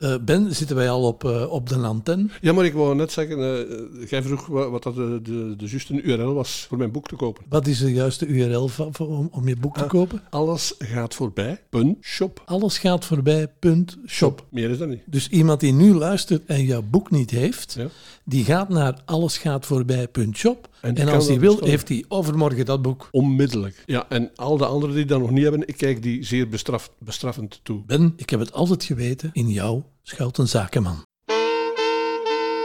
[0.00, 2.26] Eh, ben, zitten wij al op, uh, op de antenne?
[2.40, 6.02] Ja, maar ik wou net zeggen, uh, jij vroeg wat, dat de, de, de juiste
[6.02, 7.44] URL was voor mijn boek te kopen.
[7.48, 10.22] Wat is de juiste URL van, voor, om, om je boek te Ah, kopen?
[10.30, 12.42] Alles gaat voorbij, punt, shop.
[12.44, 14.44] Alles gaat voorbij, punt, shop.
[14.50, 15.02] Meer is dat niet.
[15.06, 17.86] Dus iemand die nu luistert en jouw boek niet heeft, Ja.
[18.24, 20.68] die gaat naar allesgaatvoorbij.shop.
[20.80, 21.70] En, als hij wil, bestellen.
[21.70, 23.08] heeft hij overmorgen dat boek.
[23.10, 23.82] Onmiddellijk.
[23.86, 26.90] Ja, en al de anderen die dat nog niet hebben, ik kijk die zeer bestraf,
[26.98, 27.82] bestraffend toe.
[27.86, 31.06] Ben, ik heb het altijd geweten, in jou schuilt een zakenman.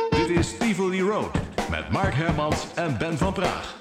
[0.10, 1.32] Dit is Tivoli Road
[1.70, 3.76] met Mark Hermans en Ben van Praag.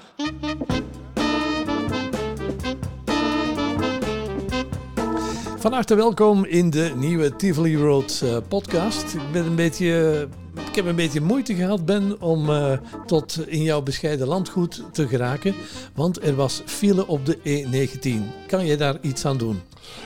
[5.63, 9.13] Van harte welkom in de nieuwe Tivoli Road eh, podcast.
[9.13, 10.27] Ik, ben een beetje,
[10.69, 15.07] ik heb een beetje moeite gehad, Ben, om eh, tot in jouw bescheiden landgoed te
[15.07, 15.55] geraken.
[15.95, 18.45] Want er was file op de E19.
[18.47, 19.61] Kan je daar iets aan doen?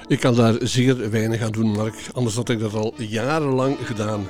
[0.08, 2.10] Ik kan daar zeer weinig aan doen, Mark.
[2.14, 4.28] Anders had ik dat al jarenlang gedaan.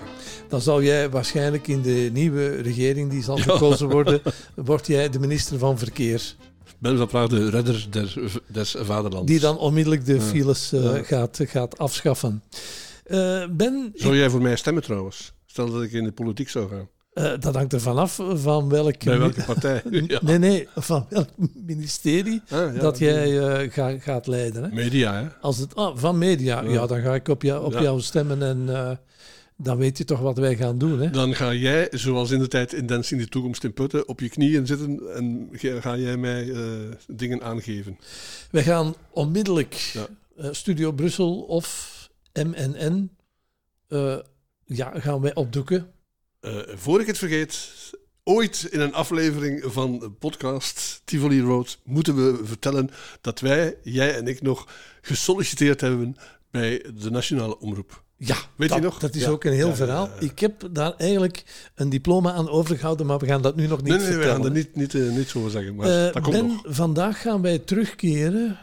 [0.48, 4.22] Dan zal jij waarschijnlijk in de nieuwe regering die zal gekozen worden,
[4.56, 6.36] word jij de minister van Verkeer.
[6.80, 8.14] Ben van Praag, de redder der,
[8.48, 9.32] des vaderlands.
[9.32, 11.04] Die dan onmiddellijk de files eh, Ja.
[11.04, 12.44] gaat, gaat afschaffen.
[13.04, 15.34] Eh, ben, Zou jij voor mij stemmen trouwens?
[15.46, 16.88] Stel dat ik in de politiek zou gaan.
[17.14, 19.04] eh, dat hangt er vanaf van welk...
[19.04, 19.82] Bij welke partij?
[20.08, 20.20] Ja.
[20.24, 21.28] Nee, nee, van welk
[21.66, 24.64] ministerie Ah, ja, dat jij eh, ga- gaat leiden.
[24.64, 24.70] Hè?
[24.70, 25.28] Media, hè?
[25.42, 26.70] Als het, ah, van media, ja.
[26.70, 26.86] Ja.
[26.88, 27.82] dan ga ik op, jou, op Ja.
[27.82, 28.92] jou stemmen en eh,
[29.58, 31.00] dan weet je toch wat wij gaan doen.
[31.00, 31.10] Hè?
[31.10, 34.20] Dan ga jij, zoals in de tijd in Dance in de Toekomst in Putten, op
[34.20, 35.50] je knieën zitten en
[35.82, 36.62] ga jij mij eh,
[37.08, 37.98] dingen aangeven.
[38.52, 40.08] Wij gaan onmiddellijk Ja.
[40.38, 41.96] eh, Studio Brussel of
[42.34, 43.10] MNN
[43.88, 44.18] eh,
[44.66, 45.92] ja, gaan wij opdoeken.
[46.76, 47.70] Voor ik het vergeet,
[48.24, 52.90] ooit in een aflevering van de podcast Tivoli Road moeten we vertellen
[53.22, 54.68] dat wij, jij en ik, nog
[55.02, 56.16] gesolliciteerd hebben
[56.52, 58.06] bij de Nationale Omroep.
[58.20, 59.00] Ja, Weet dat, je nog?
[59.00, 59.30] dat is Ja.
[59.30, 60.06] ook een heel Ja, verhaal.
[60.06, 60.26] ja.
[60.26, 61.44] Ik heb daar eigenlijk
[61.76, 64.36] een diploma aan overgehouden, maar we gaan dat nu nog niet Nee, nee, we vertellen.
[64.36, 66.62] gaan er niet, niet, eh, niet zo zeggen, maar Eh, dat komt ben, nog.
[66.66, 68.58] vandaag gaan wij terugkeren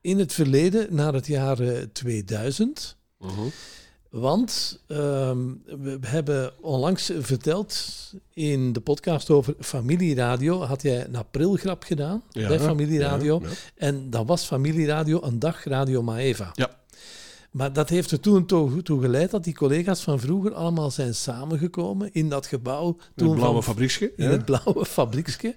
[0.00, 2.96] in het verleden naar het jaar eh, 2000.
[3.18, 3.30] Mhm.
[4.10, 5.38] Want ehm,
[5.80, 7.84] we hebben onlangs verteld
[8.34, 13.42] in de podcast over familieradio, had jij een aprilgrap gedaan bij familieradio.
[13.76, 16.50] En dat was familieradio een dag Radio Maeva.
[16.54, 16.70] Ja.
[17.58, 21.14] Maar dat heeft er toen toe, toe geleid dat die collega's van vroeger allemaal zijn
[21.14, 22.88] samengekomen in dat gebouw.
[22.88, 24.12] In Toen het blauwe van, fabrieksje.
[24.16, 24.30] in ja.
[24.30, 25.56] het blauwe fabrieksje.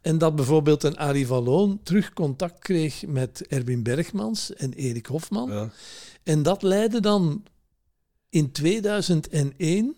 [0.00, 5.06] En dat bijvoorbeeld een Arie van Loon terug contact kreeg met Erwin Bergmans en Erik
[5.06, 5.50] Hofman.
[5.50, 5.70] Ja.
[6.22, 7.44] En dat leidde dan
[8.28, 9.96] in 2001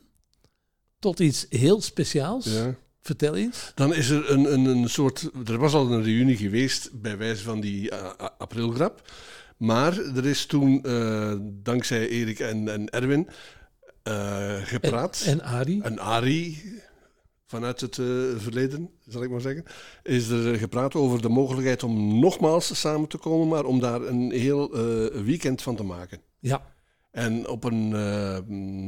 [0.99, 2.45] tot iets heel speciaals.
[2.45, 2.77] Ja.
[3.01, 3.73] Vertel eens.
[3.75, 5.31] Dan is er een, een, een soort.
[5.47, 9.03] Er was al een reunie geweest bij wijze van die eh, aprilgrap.
[9.65, 13.29] Maar er is toen, eh, dankzij Erik en, en Erwin,
[14.03, 15.23] eh, gepraat.
[15.27, 15.83] En Arie.
[15.83, 16.81] En Arie,
[17.47, 19.65] vanuit het eh, verleden, zal ik maar zeggen,
[20.03, 24.31] is er gepraat over de mogelijkheid om nogmaals samen te komen, maar om daar een
[24.31, 24.71] heel
[25.25, 26.21] weekend van te maken.
[26.39, 26.63] Ja,
[27.11, 27.89] En op een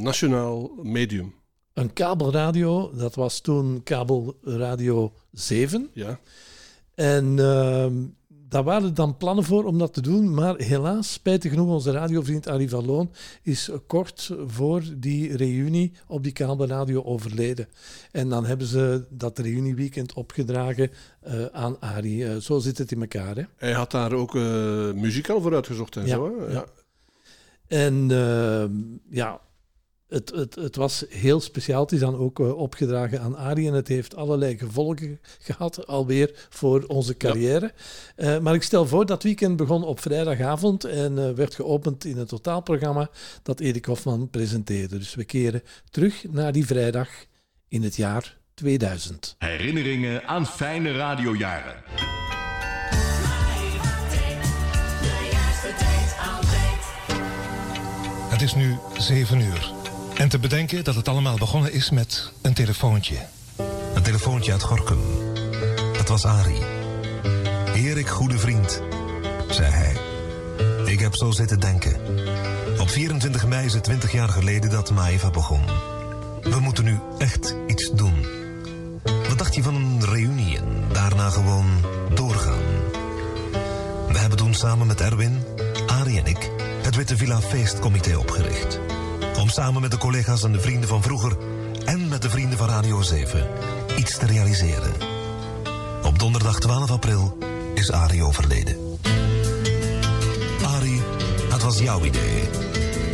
[0.03, 1.35] nationaal medium.
[1.73, 2.91] een kabelradio.
[2.95, 5.91] Dat was toen kabelradio 7.
[5.93, 6.21] Ja.
[6.95, 7.95] En ehm,
[8.49, 10.35] daar waren dan plannen voor om dat te doen.
[10.35, 13.11] Maar helaas, spijtig genoeg, onze radiovriend Arie van Loon
[13.43, 17.69] is kort voor die reunie op die kabelradio overleden.
[18.13, 20.91] En dan hebben ze dat reunieweekend opgedragen
[21.21, 22.29] eh, aan Arie.
[22.29, 23.37] Eh, zo zit het in elkaar.
[23.37, 23.43] Hè?
[23.57, 24.43] Hij had daar ook eh,
[24.93, 26.41] muziek al voor uitgezocht en Ja, zo.
[26.41, 26.53] Hè?
[26.53, 26.65] ja.
[27.67, 28.73] En ehm,
[29.11, 29.41] ja,
[30.09, 31.83] het, het, het was heel speciaal.
[31.83, 36.47] Het is dan ook eh, opgedragen aan Arie en het heeft allerlei gevolgen gehad alweer
[36.49, 37.73] voor onze carrière.
[38.17, 42.17] Eh, maar ik stel voor, dat weekend begon op vrijdagavond en eh, werd geopend in
[42.17, 43.11] het totaalprogramma
[43.43, 44.99] dat Erik Hofman presenteerde.
[44.99, 47.09] Dus we keren terug naar die vrijdag
[47.69, 49.35] in het jaar 2000.
[49.39, 51.83] Herinneringen aan fijne radiojaren.
[55.01, 56.81] De juiste tijd altijd.
[58.31, 59.76] Het is nu 7 uur.
[60.17, 63.17] En te bedenken dat het allemaal begonnen is met een telefoontje.
[63.95, 65.01] Een telefoontje uit Gorkum.
[65.97, 66.63] Dat was Arie.
[67.75, 68.83] Erik, goede vriend,
[69.49, 69.97] zei hij.
[70.85, 71.97] Ik heb zo zitten denken.
[72.79, 75.63] Op 24 mei is het 20 jaar geleden dat Maeva begon.
[76.43, 78.27] We moeten nu echt iets doen.
[79.29, 80.59] Wat dacht je van een reunie
[80.93, 81.67] daarna gewoon
[82.15, 82.63] doorgaan?
[84.09, 85.43] We hebben toen samen met Erwin,
[85.87, 86.51] Arie en ik
[86.87, 88.81] het Witte Villa Feestcomité opgericht
[89.47, 91.37] om samen met de collega's en de vrienden van vroeger
[91.85, 93.49] en met de vrienden van Radio 7
[93.97, 94.93] iets te realiseren.
[96.05, 97.39] Op donderdag 12 april
[97.75, 98.77] is Arie overleden.
[100.65, 101.03] Arie,
[101.51, 102.49] het was jouw idee.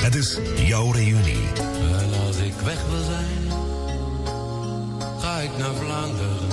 [0.03, 1.47] Het is jouw reunie.
[2.01, 3.53] En als ik weg wil zijn,
[5.21, 6.52] ga ik naar Vlaanderen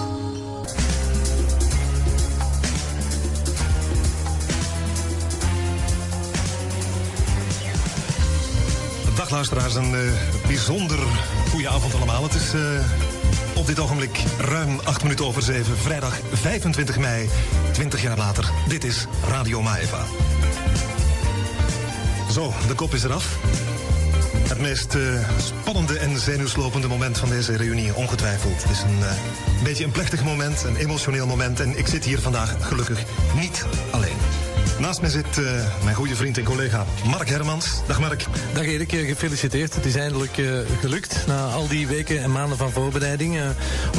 [9.31, 10.99] Luisteraars, een eh, bijzonder
[11.49, 12.23] goede avond allemaal.
[12.23, 12.61] Het is eh,
[13.55, 17.29] op dit ogenblik ruim 8 minuten over 7, vrijdag 25 mei,
[17.71, 18.51] 20 jaar later.
[18.67, 20.05] Dit is Radio Maeva.
[22.31, 23.37] Zo, de kop is eraf.
[24.47, 25.01] Het meest eh,
[25.37, 28.63] spannende en zenuwslopende moment van deze reunie, ongetwijfeld.
[28.63, 29.03] Het is een
[29.63, 31.59] beetje een plechtig moment, een emotioneel moment.
[31.59, 33.03] En ik zit hier vandaag gelukkig
[33.35, 34.38] niet alleen.
[34.79, 35.43] Naast mij zit eh,
[35.83, 37.81] mijn goede vriend en collega Mark Hermans.
[37.87, 38.25] Dag Mark.
[38.53, 39.75] Dag Erik, eh, gefeliciteerd.
[39.75, 40.45] Het is eindelijk eh,
[40.79, 43.39] gelukt na al die weken en maanden van voorbereiding.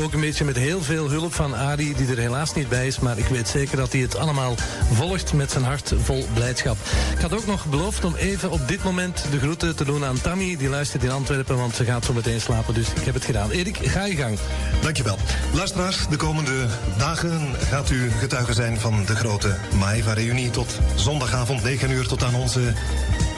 [0.02, 2.98] Ook een beetje met heel veel hulp van Ari, die er helaas niet bij is.
[2.98, 4.54] Maar ik weet zeker dat hij het allemaal
[4.92, 6.76] volgt met zijn hart vol blijdschap.
[7.14, 10.20] Ik had ook nog beloofd om even op dit moment de groeten te doen aan
[10.20, 10.56] Tammy.
[10.56, 12.74] Die luistert in Antwerpen, want ze gaat zo meteen slapen.
[12.74, 13.50] Dus ik heb het gedaan.
[13.50, 14.38] Erik, ga je gang.
[14.82, 15.18] Dankjewel.
[15.54, 16.66] Luisteraars, de komende
[16.98, 17.40] dagen
[17.70, 22.72] gaat u getuige zijn van de grote Maeva-reunie tot zondagavond 9 uur tot aan onze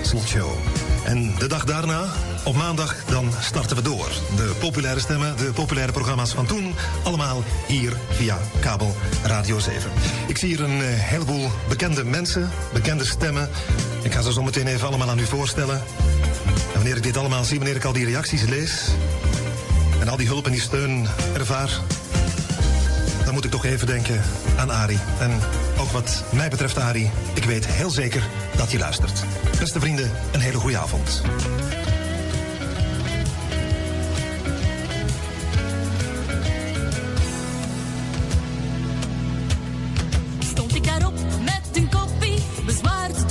[0.02, 0.50] slotshow.
[1.04, 2.04] En de dag daarna,
[2.44, 4.08] op maandag, dan starten we door.
[4.36, 9.90] De populaire stemmen, de populaire programma's van toen, allemaal hier via kabel Radio 7.
[10.26, 13.48] Ik zie hier een eh, heleboel bekende mensen, bekende stemmen.
[14.02, 15.82] Ik ga ze zo meteen even allemaal aan u voorstellen.
[16.46, 18.88] En wanneer ik dit allemaal zie, wanneer ik al die reacties lees,
[20.00, 21.70] en al die hulp en die steun ervaar,
[23.24, 24.22] dan moet ik toch even denken
[24.56, 24.98] aan Ari.
[25.18, 25.40] En
[25.82, 28.22] ook wat mij betreft, Ari, ik weet heel zeker
[28.56, 29.24] dat hij luistert.
[29.58, 31.22] Beste vrienden, een hele goede avond.
[40.38, 41.14] Stond ik daarop
[41.44, 43.22] met een koppie, bezwaard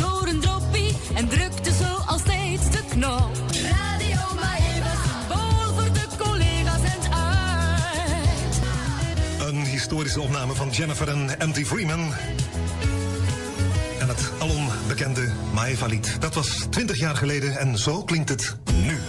[16.19, 18.99] Dat was 20 jaar geleden en zo klinkt het nu.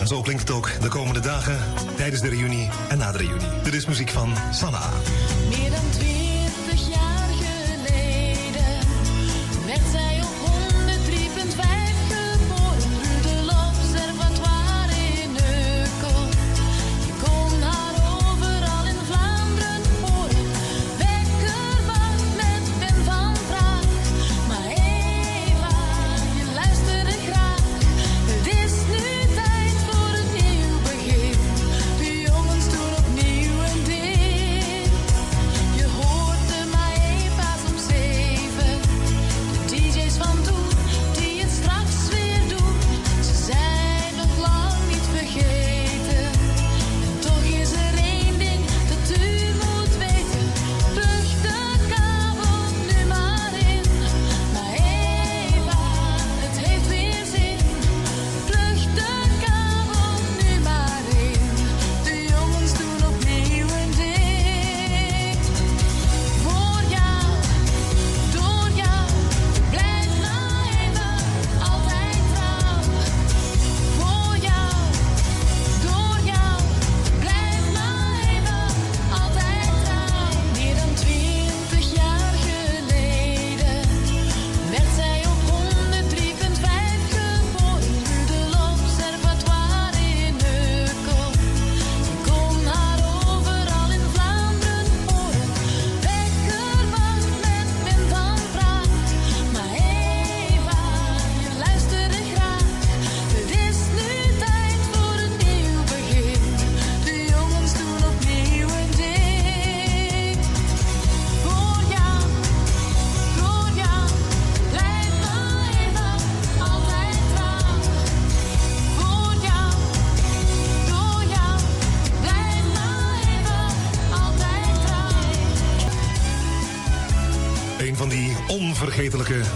[0.00, 1.58] En zo klinkt het ook de komende dagen,
[1.96, 3.46] tijdens de reunie en na de reunie.
[3.62, 4.90] Dit is muziek van Sanna.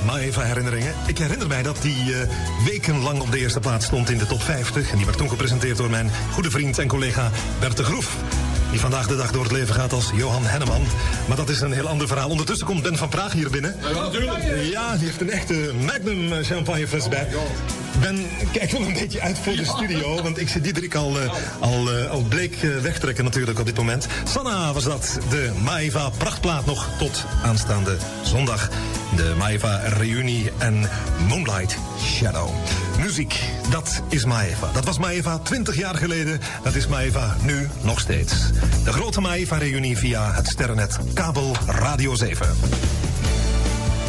[0.07, 0.95] Onvergetelijke Maeva-herinneringen.
[1.07, 2.29] Ik herinner mij dat die eh,
[2.65, 4.91] wekenlang op de eerste plaats stond in de top 50.
[4.91, 8.17] En die werd toen gepresenteerd door mijn goede vriend en collega Bert de Groef.
[8.71, 10.83] Die vandaag de dag door het leven gaat als Johan Henneman.
[11.29, 12.31] Maar dat is een heel ander verhaal.
[12.31, 13.77] Ondertussen komt Ben van Praag hier binnen.
[14.71, 17.29] Ja, die heeft een echte Magnum eh, champagnefles bij.
[18.01, 20.23] Ben, kijk wel een beetje uit voor de studio.
[20.23, 23.77] Want ik zie Diederik al, eh, al, eh, al bleek eh, wegtrekken natuurlijk op dit
[23.77, 24.07] moment.
[24.25, 25.19] Sanna was dat.
[25.29, 28.71] De Maeva prachtplaat nog tot aanstaande zondag.
[29.17, 30.91] De Maeva reunie en
[31.29, 32.51] Moonlight Shadow.
[32.99, 34.71] Muziek, dat is Maeva.
[34.73, 36.41] Dat was Maeva 20 jaar geleden.
[36.63, 38.35] Dat is Maeva nu nog steeds.
[38.85, 42.47] De grote Maeva-reunie via het sterrennet Kabel Radio 7.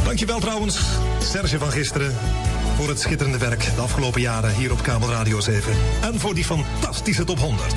[0.04, 0.80] Dankjewel trouwens,
[1.20, 2.16] Serge van gisteren,
[2.78, 5.74] voor het schitterende werk de afgelopen jaren hier op Kabel Radio 7.
[6.02, 7.76] En voor die fantastische top 100.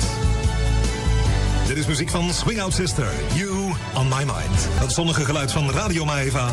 [1.67, 3.60] Dit is muziek van Swing Out Sister, You
[3.93, 4.67] on My Mind.
[4.79, 6.49] Dat zonnige geluid van Radio Maeva.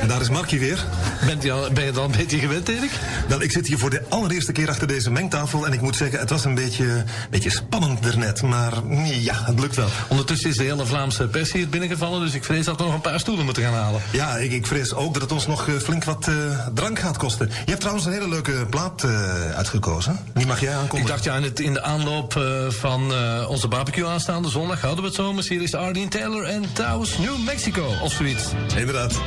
[0.00, 0.84] En daar is Markie weer.
[1.26, 2.90] Bent je al, ben je dan een beetje gewend, Erik?
[3.28, 5.66] Wel, ik zit hier voor de allereerste keer achter deze mengtafel.
[5.66, 8.42] En ik moet zeggen, het was een beetje, beetje spannend daarnet.
[8.42, 8.72] Maar
[9.04, 9.88] ja, het lukt wel.
[10.08, 13.00] Ondertussen is de hele Vlaamse pers hier binnengevallen, dus ik vrees dat we nog een
[13.00, 14.00] paar stoelen moeten gaan halen.
[14.12, 16.34] Ja, ik, ik vrees ook dat het ons nog eh, flink wat eh,
[16.74, 17.46] drank gaat kosten.
[17.48, 20.18] Je hebt trouwens een hele leuke plaat eh, uitgekozen.
[20.34, 21.06] Die mag jij Ik aankondigen.
[21.14, 23.12] dacht ja, in, het, in de aanloop van
[23.48, 25.48] onze barbecue aanstaande zondag houden we het zomers.
[25.48, 28.52] Hier is Ardeen Taylor en Taos New Mexico, of zoiets.
[28.76, 29.20] Inderdaad.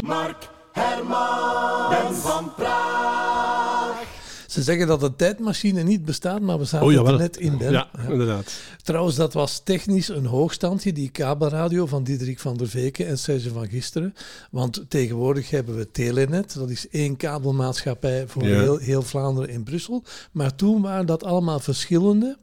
[0.00, 4.04] Mark Herman, van Praag.
[4.46, 7.56] Ze zeggen dat de tijdmachine niet bestaat, maar we zaten Oh, er net in.
[7.58, 8.52] Ja, inderdaad.
[8.82, 13.50] Trouwens, dat was technisch een hoogstandje, die kabelradio van Diederik van der Veken en Serge
[13.50, 14.14] van Gisteren.
[14.50, 18.60] Want tegenwoordig hebben we Telenet, dat is één kabelmaatschappij voor Ja.
[18.60, 20.02] heel, heel Vlaanderen in Brussel.
[20.32, 22.36] Maar toen waren dat allemaal verschillende.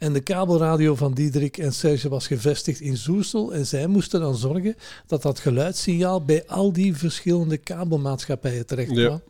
[0.00, 3.54] En de kabelradio van Diederik en Serge was gevestigd in Zoersel.
[3.54, 4.76] En zij moesten dan zorgen
[5.06, 9.06] dat dat geluidssignaal bij al die verschillende kabelmaatschappijen terecht Ja.
[9.06, 9.22] kwam.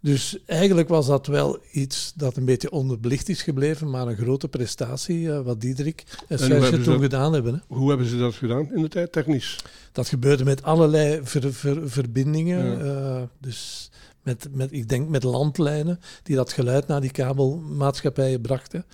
[0.00, 4.48] Dus eigenlijk was dat wel iets dat een beetje onderbelicht is gebleven, maar een grote
[4.48, 7.54] prestatie eh, wat Diederik en Serge toen dat- gedaan hebben.
[7.54, 7.74] Hè.
[7.76, 9.58] Hoe hebben ze dat gedaan in de tijd, technisch?
[9.92, 12.78] Dat gebeurde met allerlei ver- ver- verbindingen.
[12.78, 13.16] Ja.
[13.16, 13.90] eh, dus
[14.22, 18.84] met, met, ik denk met landlijnen die dat geluid naar die kabelmaatschappijen brachten.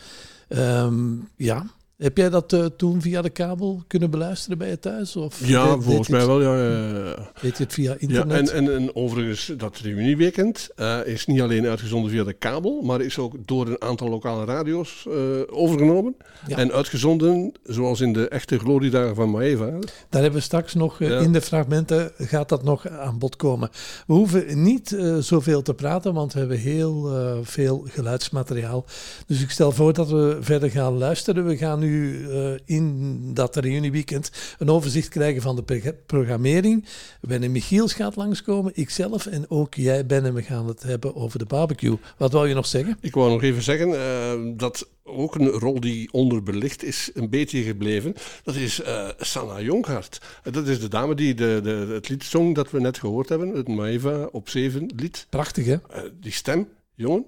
[0.51, 1.67] Ehm, ja.
[2.01, 5.17] Heb jij dat eh, toen via de kabel kunnen beluisteren bij je thuis?
[5.17, 6.43] Of Ja, deed- volgens mij het- wel.
[6.43, 7.15] Ja, ja.
[7.41, 8.51] Deed je het via Ja, internet?
[8.51, 13.01] en, en, en overigens, dat reunieweekend eh, is niet alleen uitgezonden via de kabel, maar
[13.01, 15.15] is ook door een aantal lokale radio's eh,
[15.51, 16.15] overgenomen.
[16.47, 16.57] Ja.
[16.57, 19.71] En uitgezonden, zoals in de echte gloriedagen van Maeva.
[20.09, 21.19] Daar hebben we straks nog, Ja.
[21.19, 23.69] in de fragmenten gaat dat nog aan bod komen.
[24.07, 27.11] We hoeven niet zoveel te praten, want we hebben heel
[27.43, 28.85] veel geluidsmateriaal.
[29.27, 31.47] Dus ik stel voor dat we verder gaan luisteren.
[31.47, 36.85] We gaan nu eh, in dat reunieweekend een overzicht krijgen van de prog- programmering.
[37.21, 41.15] Ben en Michiels gaat langskomen, ikzelf en ook jij Ben en we gaan het hebben
[41.17, 41.99] over de barbecue.
[42.17, 42.97] Wat wou je nog zeggen?
[43.01, 47.63] Ik wou nog even zeggen eh, dat ook een rol die onderbelicht is een beetje
[47.63, 48.15] gebleven.
[48.45, 50.21] Dat is eh Sanna Jonghart.
[50.51, 53.49] Dat is de dame die de, de, het lied zong dat we net gehoord hebben.
[53.49, 55.27] Het Maeva op 7 lied.
[55.31, 55.77] Prachtig hè?
[56.21, 57.27] Die stem, jongen.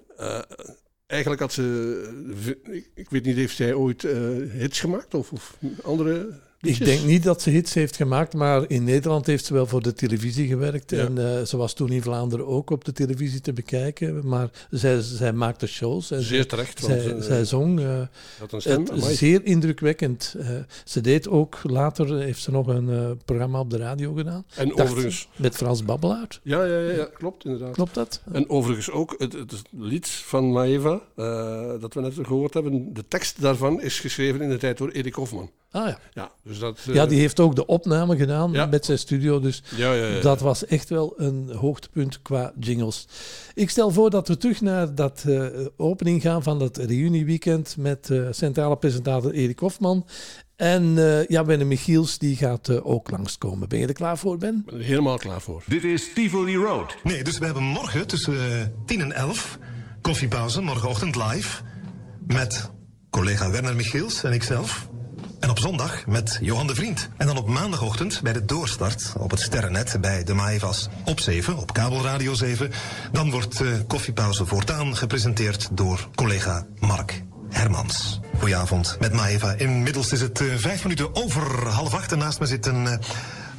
[1.13, 2.59] Eh, eigenlijk had ze...
[2.71, 4.19] ik, ik weet niet, heeft zij ooit eh,
[4.51, 5.15] hits gemaakt?
[5.15, 9.45] Of, of andere Ik denk niet dat ze hits heeft gemaakt, maar in Nederland heeft
[9.45, 10.91] ze wel voor de televisie gewerkt.
[10.91, 10.99] Ja.
[10.99, 14.29] En eh, ze was toen in Vlaanderen ook op de televisie te bekijken.
[14.29, 16.11] Maar zij, zij maakte shows.
[16.11, 16.81] En Zeer terecht.
[16.81, 17.81] want zij, ze- zij zong.
[17.81, 18.01] eh,
[18.39, 18.81] had een stem.
[18.81, 19.15] het, amai.
[19.15, 20.35] zeer indrukwekkend.
[20.39, 20.49] Eh,
[20.85, 24.45] ze deed ook later, heeft ze nog een eh, programma op de radio gedaan.
[24.55, 25.29] En Dacht- overigens...
[25.37, 26.41] Met Frans Babbelaar.
[26.43, 27.73] Ja, ja, ja, ja, klopt inderdaad.
[27.73, 28.23] Klopt dat?
[28.33, 33.05] En overigens ook het, het lied van Maeva, eh, dat we net gehoord hebben, de
[33.09, 35.51] tekst daarvan is geschreven in de tijd door Erik Hofman.
[35.73, 35.99] Ah ja.
[36.13, 36.79] Ja, dus dat...
[36.89, 38.67] eh, Ja, die heeft ook de opname gedaan Ja.
[38.67, 39.41] met zijn studio.
[39.41, 40.21] Dus ja, ja, ja.
[40.21, 43.07] Dat was echt wel een hoogtepunt qua jingles.
[43.55, 48.11] Ik stel voor dat we terug naar dat eh, opening gaan van dat reunieweekend met
[48.11, 50.07] eh, centrale presentator Erik Hofman.
[50.57, 53.69] En eh ja, Ben Michiels, die gaat ook langskomen.
[53.69, 54.65] Ben je er klaar voor, Ben?
[54.73, 55.63] Er helemaal klaar voor.
[55.67, 56.97] Dit is Tivoli Road.
[57.03, 59.59] Nee, dus we hebben morgen tussen eh, 10 en 11
[60.01, 61.63] koffiepauze, morgenochtend live.
[62.27, 62.71] Met
[63.11, 64.89] collega Werner Michiels en ikzelf.
[65.43, 67.09] En op zondag met Johan de Vriend.
[67.17, 71.57] En dan op maandagochtend bij de doorstart op het Sterrennet bij de Maevas op 7,
[71.57, 72.71] op kabelradio 7.
[73.13, 78.21] Dan wordt eh, koffiepauze voortaan gepresenteerd door collega Mark Hermans.
[78.39, 79.53] Goedenavond met Maeva.
[79.53, 82.87] Inmiddels is het eh, vijf minuten over half acht en naast me zit een...
[82.87, 82.99] eh,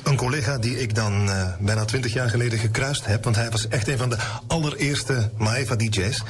[0.04, 3.24] een collega die ik dan bijna twintig jaar geleden gekruist heb.
[3.24, 6.24] Want hij was echt een van de allereerste Maeva-dj's.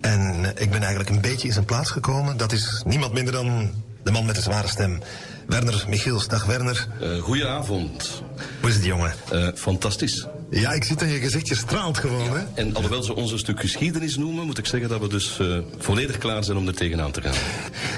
[0.00, 2.36] En eh, ik ben eigenlijk een beetje in zijn plaats gekomen.
[2.36, 3.70] Dat is niemand minder dan
[4.08, 5.00] de man met de zware stem.
[5.46, 6.28] Werner Michiels.
[6.28, 6.86] Dag Werner.
[7.00, 8.22] Eh, goedenavond.
[8.60, 9.14] Hoe is het jongen?
[9.30, 10.26] Eh, fantastisch.
[10.50, 11.48] Ja, ik zie het aan je gezicht.
[11.48, 12.44] Je straalt gewoon, hè?
[12.54, 15.58] En alhoewel ze ons een stuk geschiedenis noemen, moet ik zeggen dat we dus eh,
[15.78, 17.34] volledig klaar zijn om er tegenaan te gaan.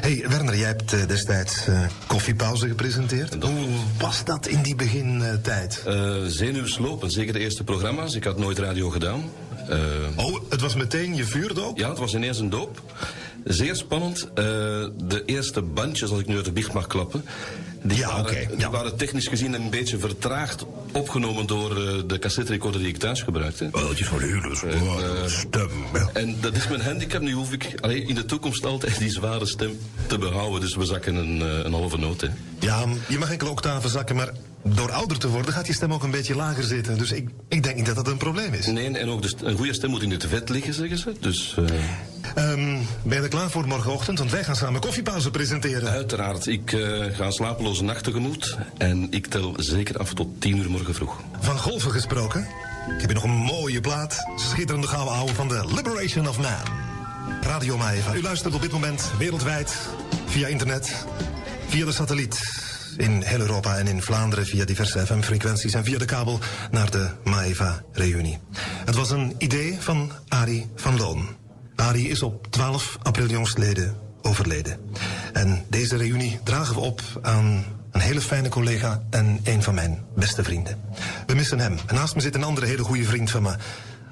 [0.01, 1.67] hey, Werner, jij hebt destijds
[2.07, 3.37] koffiepauze gepresenteerd.
[3.43, 5.83] Hoe was dat in die begintijd?
[6.27, 8.15] Zenuwslopen, zeker de eerste programma's.
[8.15, 9.31] Ik had nooit radio gedaan.
[9.71, 9.79] Eh,
[10.17, 11.79] Oh, het was meteen je vuurdoop?
[11.79, 12.83] ja, het was ineens een doop.
[13.45, 14.29] Zeer spannend.
[14.35, 14.45] Eh,
[14.97, 17.25] de eerste bandjes, als ik nu uit de biecht mag klappen...
[17.83, 18.71] Die, Ja, waren, oké, die ja.
[18.71, 23.23] waren technisch gezien een beetje vertraagd opgenomen door eh, de cassette recorder die ik thuis
[23.23, 23.69] gebruikte.
[23.73, 25.71] Wel, het is van eh, stem.
[25.95, 26.11] ja.
[26.13, 27.21] En dat is mijn handicap.
[27.23, 30.61] Nu hoef ik allee, in de toekomst altijd die zware stem te behouden.
[30.61, 32.21] Dus we zakken een, een halve noot.
[32.21, 32.29] Hè.
[32.59, 34.31] Ja, je mag enkele octaven zakken, maar
[34.63, 36.99] door ouder te worden gaat je stem ook een beetje lager zitten.
[36.99, 38.67] Dus ik, ik denk niet dat dat een probleem is.
[38.67, 41.15] Nee, en ook de een goede stem moet in het vet liggen, zeggen ze.
[41.21, 41.65] Dus eh,
[42.35, 44.19] Ehm, ben je er klaar voor morgenochtend?
[44.19, 45.91] Want wij gaan samen koffiepauze presenteren.
[45.91, 46.81] uiteraard, ik eh,
[47.17, 48.57] ga een slapeloze nacht tegemoet.
[48.79, 51.21] En ik tel zeker af tot tien uur morgen vroeg.
[51.41, 52.41] Van golven gesproken.
[52.95, 54.17] Ik heb hier nog een mooie plaat.
[54.37, 56.89] Schitterende gouden ouwe van de Liberation of Man.
[57.43, 58.15] Radio Maeva.
[58.15, 59.77] U luistert op dit moment wereldwijd
[60.27, 61.07] via internet,
[61.69, 62.69] via de satelliet.
[63.01, 66.39] In heel Europa en in Vlaanderen via diverse FM-frequenties en via de kabel
[66.71, 68.39] naar de Maeva-reunie.
[68.85, 71.29] Het was een idee van Arie van Loon.
[71.77, 74.79] Arie is op 12 april jongstleden overleden.
[75.33, 80.05] En deze reunie dragen we op aan een hele fijne collega en een van mijn
[80.17, 80.81] beste vrienden.
[81.27, 81.77] We missen hem.
[81.93, 83.55] Naast me zit een andere hele goede vriend van me.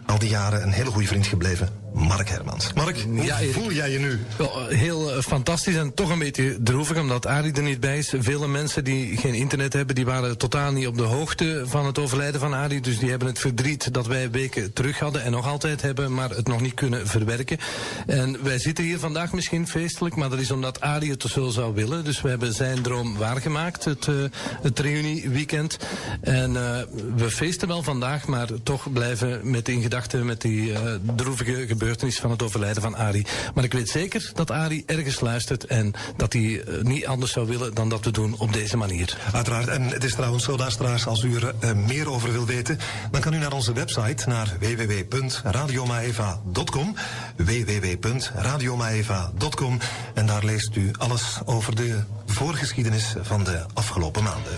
[0.07, 1.69] Al die jaren een hele goede vriend gebleven,
[1.99, 2.73] Mark Hermans.
[2.73, 4.21] Mark, hoe Ja, voel jij je nu?
[4.37, 8.13] Wel, heel eh, fantastisch en toch een beetje droevig omdat Arie er niet bij is.
[8.19, 11.99] Vele mensen die geen internet hebben, die waren totaal niet op de hoogte van het
[11.99, 12.81] overlijden van Arie.
[12.81, 16.31] Dus die hebben het verdriet dat wij weken terug hadden en nog altijd hebben, maar
[16.31, 17.59] het nog niet kunnen verwerken.
[18.07, 21.75] En wij zitten hier vandaag misschien feestelijk, maar dat is omdat Arie het zo zou
[21.75, 22.05] willen.
[22.05, 24.15] Dus we hebben zijn droom waargemaakt, het, eh,
[24.63, 25.79] het reunieweekend.
[26.21, 26.81] En eh,
[27.17, 30.81] we feesten wel vandaag, maar toch blijven met in gedachten met die eh,
[31.17, 33.27] droevige gebeurtenis van het overlijden van Arie.
[33.55, 37.47] Maar ik weet zeker dat Arie ergens luistert en dat hij eh, niet anders zou
[37.47, 39.17] willen dan dat we doen op deze manier.
[39.33, 39.69] Uiteraard.
[39.69, 42.79] En het is trouwens zo, luisteraars, als u er eh, meer over wil weten,
[43.11, 46.95] dan kan u naar onze website, naar www.radiomaeva.com.
[47.37, 49.79] www.radiomaeva.com.
[50.15, 54.53] En daar leest u alles over de voorgeschiedenis van de afgelopen maanden.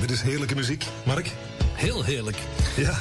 [0.00, 1.32] Dit is heerlijke muziek, Mark.
[1.74, 2.36] Heel heerlijk.
[2.76, 2.94] Ja.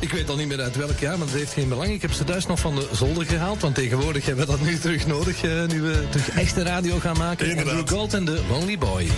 [0.00, 1.90] Ik weet al niet meer uit welk jaar, maar dat heeft geen belang.
[1.90, 4.78] Ik heb ze thuis nog van de zolder gehaald, want tegenwoordig hebben we dat nu
[4.78, 7.48] terug nodig, eh, nu we terug echte radio gaan maken.
[7.48, 7.74] Inderdaad.
[7.74, 9.08] Andrew Gold en de Lonely Boy.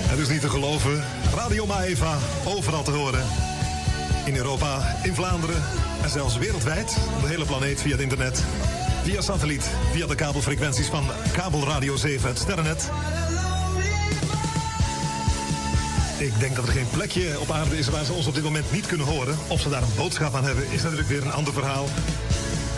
[0.00, 1.04] Het is niet te geloven.
[1.34, 3.24] Radio Maeva, overal te horen.
[4.24, 5.62] In Europa, in Vlaanderen
[6.02, 6.96] en zelfs wereldwijd.
[7.16, 8.44] Op de hele planeet via het internet.
[9.02, 12.90] Via satelliet, via de kabelfrequenties van Kabelradio 7, het Sterrennet.
[16.18, 18.72] Ik denk dat er geen plekje op aarde is waar ze ons op dit moment
[18.72, 19.36] niet kunnen horen.
[19.48, 21.86] Of ze daar een boodschap aan hebben, is natuurlijk weer een ander verhaal.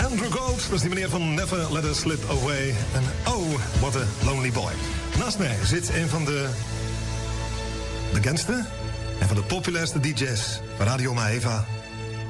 [0.04, 2.74] Andrew Gold, dat is die meneer van Never Let Us Slip Away.
[2.94, 4.72] En oh, what a lonely boy.
[5.18, 6.48] Naast mij zit een van de
[8.12, 8.64] bekendste
[9.18, 11.64] en van de populairste DJ's van Radio Maeva.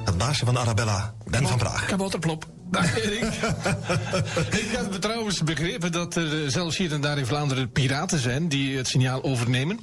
[0.04, 1.86] Het baasje van Arabella, Ben van Praag.
[1.86, 2.55] Kabouterplop.
[2.70, 3.22] Dag Erik.
[4.62, 8.48] ik heb trouwens begrepen dat er eh, zelfs hier en daar in Vlaanderen piraten zijn
[8.48, 9.80] die het signaal overnemen.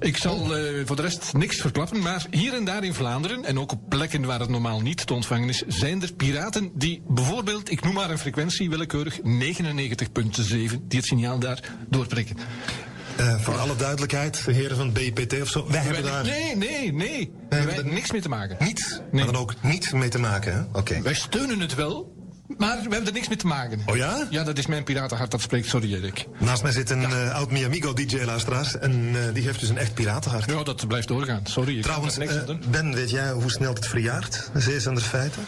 [0.00, 3.58] Ik zal eh, voor de rest niks verklappen, maar hier en daar in Vlaanderen en
[3.58, 7.70] ook op plekken waar het normaal niet te ontvangen is, zijn er piraten die bijvoorbeeld,
[7.70, 9.24] ik noem maar een frequentie willekeurig, 99.7,
[10.88, 12.36] die het signaal daar doorprikken.
[13.16, 15.66] Eh, voor alle duidelijkheid, de heren van BPT of zo.
[15.68, 17.32] Wij hebben daar Nee, nee, nee.
[17.48, 18.56] Wij hebben hebben niks mee te maken.
[18.60, 19.24] niets, Nee.
[19.24, 20.52] maar dan ook niet mee te maken.
[20.54, 20.78] hè?
[20.78, 21.02] Oké.
[21.02, 22.12] Wij steunen het wel,
[22.58, 23.82] maar we hebben er niks mee te maken.
[23.86, 24.26] Oh ja?
[24.30, 25.66] Ja, dat is mijn piratenhart dat spreekt.
[25.68, 26.26] Sorry, Erik.
[26.38, 28.78] Naast mij zit een eh, oud Miamigo DJ-luisteraars.
[28.78, 30.50] En eh, die heeft dus een echt piratenhart.
[30.50, 31.40] Ja, dat blijft doorgaan.
[31.44, 32.68] Sorry, Trouwens, er niks.
[32.70, 34.50] Ben, weet jij hoe snel het verjaart?
[34.54, 35.42] Zeezender feiten?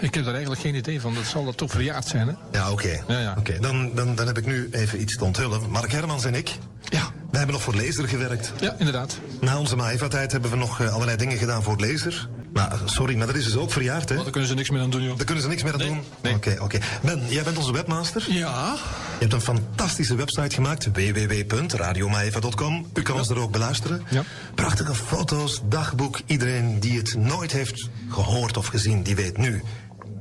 [0.00, 1.14] Ik heb er eigenlijk geen idee van.
[1.14, 2.34] Dat zal dat toch verjaard zijn, hè?
[2.58, 3.00] Ja, oké.
[3.08, 3.34] Ja, ja.
[3.38, 5.70] Oké, dan, dan, dan heb ik nu even iets te onthullen.
[5.70, 6.48] Mark Hermans en ik,
[6.88, 7.00] Ja.
[7.00, 8.52] wij hebben nog voor Lezer gewerkt.
[8.60, 9.18] Ja, inderdaad.
[9.40, 12.28] Na onze Maeva-tijd hebben we nog eh, allerlei dingen gedaan voor Lezer.
[12.52, 14.14] Maar eh, sorry, maar dat is dus ook verjaard, hè?
[14.14, 15.16] Maar daar kunnen ze niks meer aan doen, joh.
[15.16, 16.00] Daar kunnen ze niks meer aan Nee, doen?
[16.22, 16.34] nee.
[16.34, 16.78] Oké, oké.
[17.02, 18.24] Ben, jij bent onze webmaster.
[18.28, 18.74] Ja.
[19.12, 22.86] Je hebt een fantastische website gemaakt, www.radiomaeva.com.
[22.94, 24.02] U kan ons er ook beluisteren.
[24.10, 24.22] Ja.
[24.54, 26.20] Prachtige foto's, dagboek.
[26.26, 29.62] Iedereen die het nooit heeft gehoord of gezien, die weet nu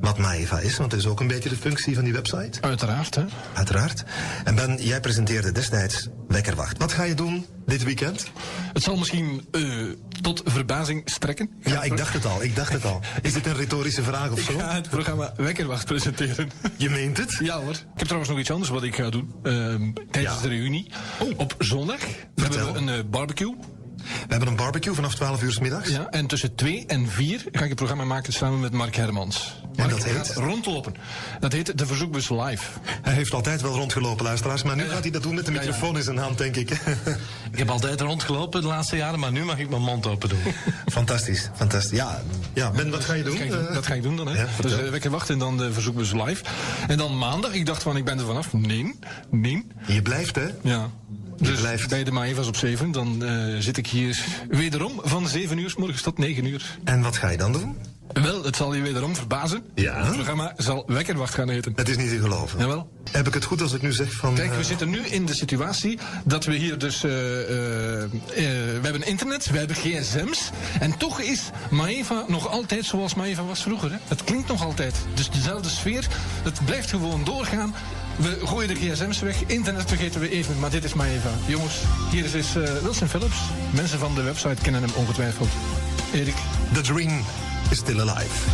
[0.01, 0.77] wat Maeva is.
[0.77, 2.61] Want dat is ook een beetje de functie van die website.
[2.61, 3.23] Uiteraard, hè.
[3.53, 4.03] Uiteraard.
[4.43, 6.77] En Ben, jij presenteerde destijds Wekkerwacht.
[6.77, 8.25] Wat ga je doen dit weekend?
[8.73, 9.61] Het zal misschien eh,
[10.21, 11.49] tot verbazing strekken.
[11.61, 13.01] Ja, ik dacht het al, ik dacht het al.
[13.21, 14.57] Is dit een retorische vraag of Ik zo?
[14.57, 16.51] ga het programma Wekkerwacht presenteren.
[16.77, 17.37] Je meent het?
[17.43, 17.71] Ja hoor.
[17.71, 19.33] Ik heb trouwens nog iets anders wat ik ga doen.
[19.43, 20.41] ehm, tijdens Ja.
[20.41, 20.91] de reunie.
[21.19, 21.39] Oh.
[21.39, 21.99] Op zondag
[22.35, 22.65] Vertel.
[22.65, 23.55] hebben we een eh, barbecue.
[24.03, 25.89] We hebben een barbecue vanaf 12 uur 's middags.
[25.89, 29.61] Ja, en tussen 2 en 4 ga ik een programma maken samen met Mark Hermans.
[29.75, 30.33] Mark dat heet?
[30.35, 30.93] rondlopen.
[31.39, 32.63] Dat heet De Verzoekbus Live.
[33.01, 34.63] Hij heeft altijd wel rondgelopen, luisteraars.
[34.63, 36.69] Maar nu gaat hij dat doen met de microfoon in zijn hand, denk ik.
[37.51, 40.39] Ik heb altijd rondgelopen de laatste jaren, maar nu mag ik mijn mond open doen.
[40.91, 41.97] fantastisch, fantastisch.
[41.97, 42.21] Ja,
[42.53, 43.37] ja, Ben, wat ga je doen?
[43.37, 44.41] Dat ga ik doen, dat ga ik doen dan, hè?
[44.41, 46.43] ja, dus uh, wekker wachten en dan de Verzoekbus Live.
[46.87, 48.53] En dan maandag, ik dacht van, ik ben er vanaf.
[48.53, 49.65] Nee, nee.
[49.85, 50.47] je blijft, hè?
[50.61, 50.89] Ja.
[51.39, 51.89] Dus blijft.
[51.89, 55.75] bij de Maevas op 7, dan eh, zit ik hier wederom van 7 uur s
[55.75, 56.77] morgens tot 9 uur.
[56.83, 57.75] En wat ga je dan doen?
[58.13, 59.63] Wel, het zal je wederom verbazen.
[59.75, 60.03] Ja?
[60.03, 61.73] Het programma zal Wekkerwacht gaan heten.
[61.75, 62.59] Het is niet te geloven.
[62.59, 62.89] Jawel.
[63.11, 64.35] Heb ik het goed als ik nu zeg van...
[64.35, 67.03] Kijk, we eh, zitten nu in de situatie dat we hier dus...
[67.03, 70.49] eh, eh, we hebben internet, we hebben gsm's.
[70.79, 73.91] En toch is Maeva nog altijd zoals Maeva was vroeger.
[73.91, 73.97] Hè?
[74.07, 74.95] Het klinkt nog altijd.
[75.13, 76.07] Dus dezelfde sfeer.
[76.43, 77.75] Het blijft gewoon doorgaan.
[78.15, 79.43] We gooien de gsm's weg.
[79.45, 80.59] Internet vergeten we even.
[80.59, 81.29] Maar dit is Maeva.
[81.45, 81.75] Jongens,
[82.11, 83.37] hier is, is Wilson Phillips.
[83.73, 85.49] Mensen van de website kennen hem ongetwijfeld.
[86.13, 86.35] Erik.
[86.73, 87.21] The dream
[87.71, 88.49] is still alive.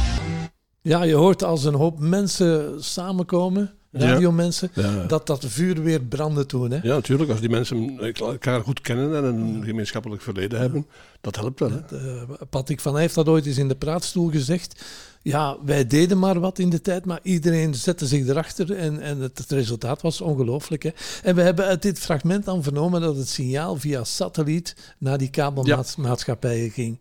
[0.82, 5.04] Ja, je hoort als een hoop mensen samenkomen, radiomensen, Ja.
[5.08, 6.72] dat dat vuur weer brandde toen.
[6.72, 6.80] Hè?
[6.84, 7.30] Ja, natuurlijk.
[7.30, 10.88] Als die mensen elkaar goed kennen en een gemeenschappelijk verleden hebben,
[11.22, 11.72] dat helpt wel.
[11.72, 11.80] Hè?
[11.92, 14.84] Uh, Patrick van Hij heeft dat ooit eens in de praatstoel gezegd.
[15.22, 19.20] Ja, wij deden maar wat in de tijd, maar iedereen zette zich erachter en, en
[19.20, 20.84] het, het resultaat was ongelooflijk.
[20.84, 20.90] Hè?
[21.24, 25.30] En we hebben uit dit fragment dan vernomen dat het signaal via satelliet naar die
[25.30, 27.00] kabelmaatschappijen ging.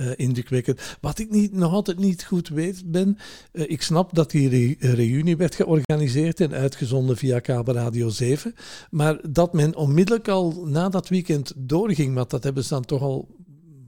[0.00, 0.80] Uh, indrukwekkend.
[1.00, 3.18] Wat ik niet, nog altijd niet goed weet ben,
[3.52, 8.54] uh, ik snap dat die re reunie werd georganiseerd en uitgezonden via kabel Radio 7,
[8.90, 13.02] maar dat men onmiddellijk al na dat weekend doorging, want dat hebben ze dan toch
[13.02, 13.28] al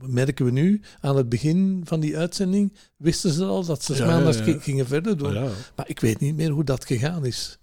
[0.07, 4.05] merken we nu aan het begin van die uitzending, wisten ze al dat ze Ja,
[4.05, 4.59] maandags ja, ja.
[4.59, 5.33] gingen verder doen.
[5.33, 5.49] Ja.
[5.75, 7.59] Maar ik weet niet meer hoe dat gegaan is.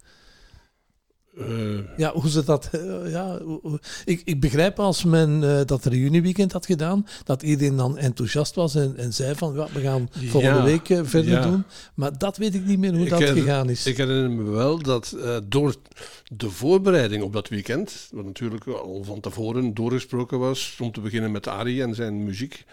[1.37, 1.45] Eh,
[1.97, 2.69] Ja, hoe ze dat.
[2.71, 3.39] eh, ja,
[4.05, 8.75] ik, ik begrijp als men eh, dat reunieweekend had gedaan, dat iedereen dan enthousiast was
[8.75, 11.41] en, en zei van ja, we gaan volgende Ja, week verder ja.
[11.41, 11.63] doen.
[11.93, 13.85] Maar dat weet ik niet meer hoe Ik dat herinner- gegaan is.
[13.85, 15.75] Ik herinner me wel dat door
[16.33, 21.31] de voorbereiding op dat weekend, wat natuurlijk al van tevoren doorgesproken was, om te beginnen
[21.31, 22.63] met Arie en zijn muziek.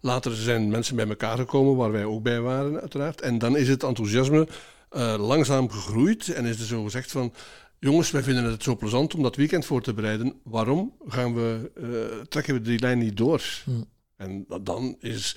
[0.00, 3.20] later zijn mensen bij elkaar gekomen, waar wij ook bij waren, uiteraard.
[3.20, 4.48] En dan is het enthousiasme
[4.90, 7.32] eh, langzaam gegroeid en is er zo gezegd van.
[7.80, 10.34] Jongens, wij vinden het zo plezant om dat weekend voor te bereiden.
[10.44, 13.42] Waarom gaan we, eh, trekken we die lijn niet door?
[14.16, 15.36] En dat- dan is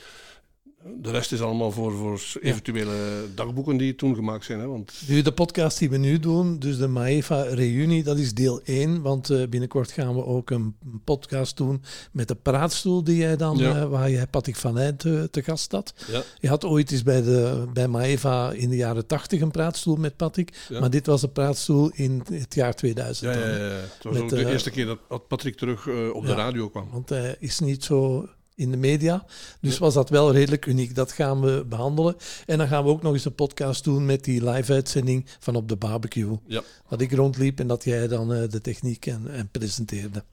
[1.02, 2.96] de rest is allemaal voor, voor eventuele
[3.36, 4.60] dagboeken die toen gemaakt zijn.
[4.60, 4.68] Hè?
[4.68, 9.02] Want de podcast die we nu doen, dus de Maeva Reunie, dat is deel 1.
[9.02, 13.58] Want eh, binnenkort gaan we ook een podcast doen met de praatstoel die jij dan,
[13.58, 13.76] Ja.
[13.82, 15.94] eh, waar jij Patrick van Eyck te, te gast had.
[16.12, 16.22] Ja.
[16.40, 20.16] Je had ooit eens bij, de, bij Maeva in de jaren 80 een praatstoel met
[20.16, 20.66] Patrick.
[20.70, 20.80] Ja.
[20.80, 23.34] Maar dit was een praatstoel in het jaar 2000.
[23.34, 26.26] ja, ja, ja, het was Met, ook de eh, eerste keer dat, Patrick terug op
[26.26, 26.88] de radio kwam.
[26.92, 29.26] Want hij is niet zo in de media.
[29.62, 30.96] Dus was dat wel redelijk uniek.
[30.96, 32.16] Dat gaan we behandelen.
[32.46, 35.70] En dan gaan we ook nog eens een podcast doen met die live-uitzending van op
[35.70, 36.40] de barbecue.
[36.48, 36.62] Ja.
[36.90, 40.24] Dat ik rondliep en dat jij dan eh, de techniek en, en presenteerde.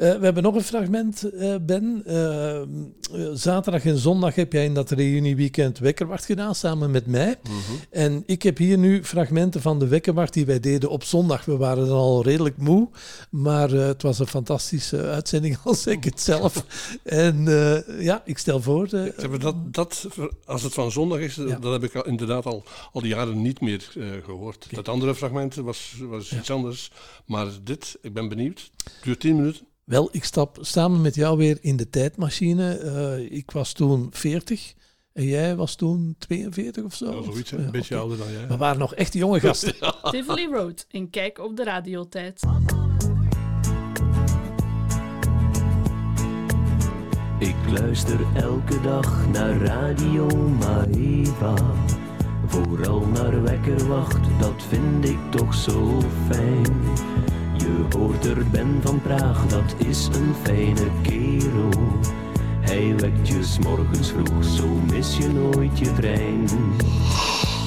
[0.00, 2.02] Eh, we hebben nog een fragment, eh, Ben.
[2.06, 2.62] Eh,
[3.34, 7.38] zaterdag en zondag heb jij in dat reunieweekend Wekkerwacht gedaan, samen met mij.
[7.90, 11.44] En ik heb hier nu fragmenten van de Wekkerwacht die wij deden op zondag.
[11.44, 12.88] We waren dan al redelijk moe,
[13.30, 16.64] maar het was een fantastische uitzending, al zeg ik het zelf.
[17.02, 17.44] En
[17.98, 18.88] ja, ik stel voor...
[19.40, 20.08] dat, dat,
[20.44, 21.58] als het van zondag is, Ja.
[21.58, 24.66] dat heb ik inderdaad al, al die jaren niet meer eh, gehoord.
[24.70, 26.90] Dat andere fragment was, was iets anders.
[27.26, 28.70] Maar dit, ik ben benieuwd.
[29.02, 29.68] Duurt 10 minuten.
[29.90, 32.76] Wel, ik stap samen met jou weer in de tijdmachine.
[32.76, 34.74] Eh, ik was toen 40
[35.12, 37.14] en jij was toen 42 of zo.
[37.14, 37.50] Ja, zoiets?
[37.50, 38.46] Ja, een beetje ouder dan jij.
[38.46, 39.74] We waren nog echt jonge gasten.
[40.10, 42.42] Tivoli Road, een kijk op de radiotijd.
[47.38, 51.54] Ik luister elke dag naar Radio Maeva.
[52.46, 56.00] Vooral naar Wekkerwacht, dat vind ik toch zo
[56.30, 56.78] fijn.
[57.70, 61.70] Je hoort er Ben van Praag, dat is een fijne kerel.
[62.60, 66.48] Hij wekt je morgens vroeg, zo mis je nooit je trein.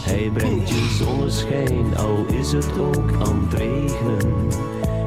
[0.06, 4.48] Hij brengt je zonneschijn, al is het ook aan het regenen.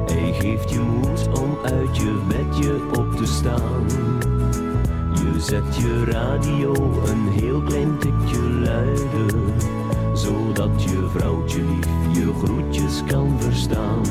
[0.06, 3.86] Hij geeft je moed om uit je bedje op te staan.
[5.14, 6.72] Je zet je radio
[7.06, 9.34] een heel klein tikje luider,
[10.14, 14.04] zodat je vrouwtje lief je groetjes kan verstaan.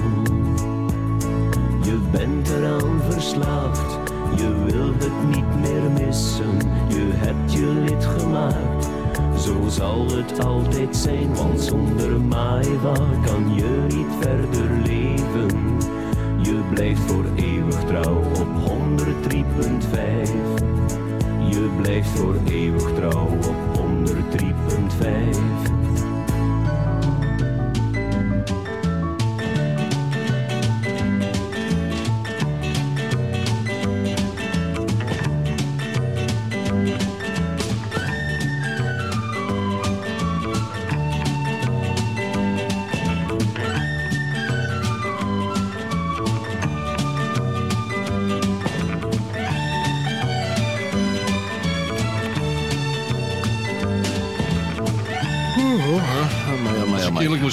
[1.95, 3.99] Je bent eraan verslaafd,
[4.35, 8.89] je wil het niet meer missen, je hebt je lid gemaakt.
[9.39, 12.93] Zo zal het altijd zijn, want zonder Maeva
[13.25, 15.77] kan je niet verder leven.
[16.41, 18.73] Je blijft voor eeuwig trouw op 103.5.
[21.49, 25.84] Je blijft voor eeuwig trouw op 103.5.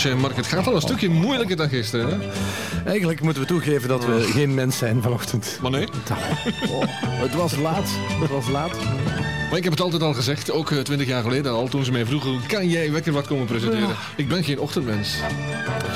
[0.04, 2.20] Mark, het gaat al een stukje moeilijker dan gisteren.
[2.20, 2.28] Hè?
[2.90, 5.58] Eigenlijk moeten we toegeven dat we geen mens zijn vanochtend.
[5.62, 5.86] Maar nee.
[6.70, 7.88] Oh, het was laat.
[8.20, 8.76] Het was laat.
[9.48, 11.92] Maar ik heb het altijd al gezegd, ook eh, twintig jaar geleden al, toen ze
[11.92, 13.88] mij vroegen, kan jij wekker wat komen presenteren?
[14.16, 15.16] Ik ben geen ochtendmens.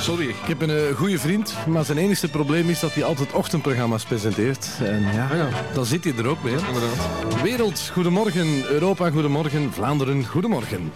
[0.00, 0.28] Sorry.
[0.28, 4.04] Ik heb een eh, goede vriend, maar zijn enige probleem is dat hij altijd ochtendprogramma's
[4.04, 4.68] presenteert.
[4.84, 5.48] En ja, Ah ja.
[5.74, 6.58] dan zit hij er ook weer.
[6.66, 7.42] Inderdaad.
[7.42, 8.64] Wereld, goedemorgen.
[8.70, 9.72] Europa, goedemorgen.
[9.72, 10.92] Vlaanderen, goedemorgen.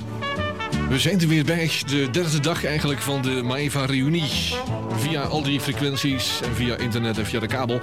[0.90, 4.30] We zijn er weer bij, de derde dag eigenlijk van de Maeva Reunie.
[4.96, 7.80] Via al die frequenties en via internet en via de kabel.